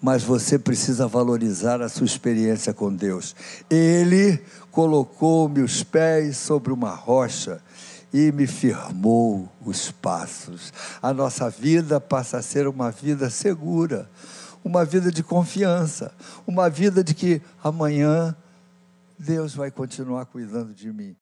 mas 0.00 0.22
você 0.22 0.58
precisa 0.58 1.06
valorizar 1.06 1.82
a 1.82 1.88
sua 1.88 2.06
experiência 2.06 2.72
com 2.72 2.94
Deus. 2.94 3.34
Ele 3.68 4.40
colocou 4.70 5.48
meus 5.48 5.82
pés 5.82 6.36
sobre 6.36 6.72
uma 6.72 6.94
rocha 6.94 7.60
e 8.12 8.32
me 8.32 8.46
firmou 8.46 9.48
os 9.64 9.90
passos. 9.90 10.72
A 11.02 11.12
nossa 11.12 11.50
vida 11.50 12.00
passa 12.00 12.38
a 12.38 12.42
ser 12.42 12.66
uma 12.68 12.90
vida 12.90 13.28
segura, 13.28 14.08
uma 14.64 14.84
vida 14.84 15.10
de 15.10 15.22
confiança, 15.22 16.12
uma 16.46 16.70
vida 16.70 17.02
de 17.02 17.14
que 17.14 17.42
amanhã 17.62 18.34
Deus 19.18 19.54
vai 19.54 19.70
continuar 19.70 20.26
cuidando 20.26 20.72
de 20.72 20.92
mim. 20.92 21.16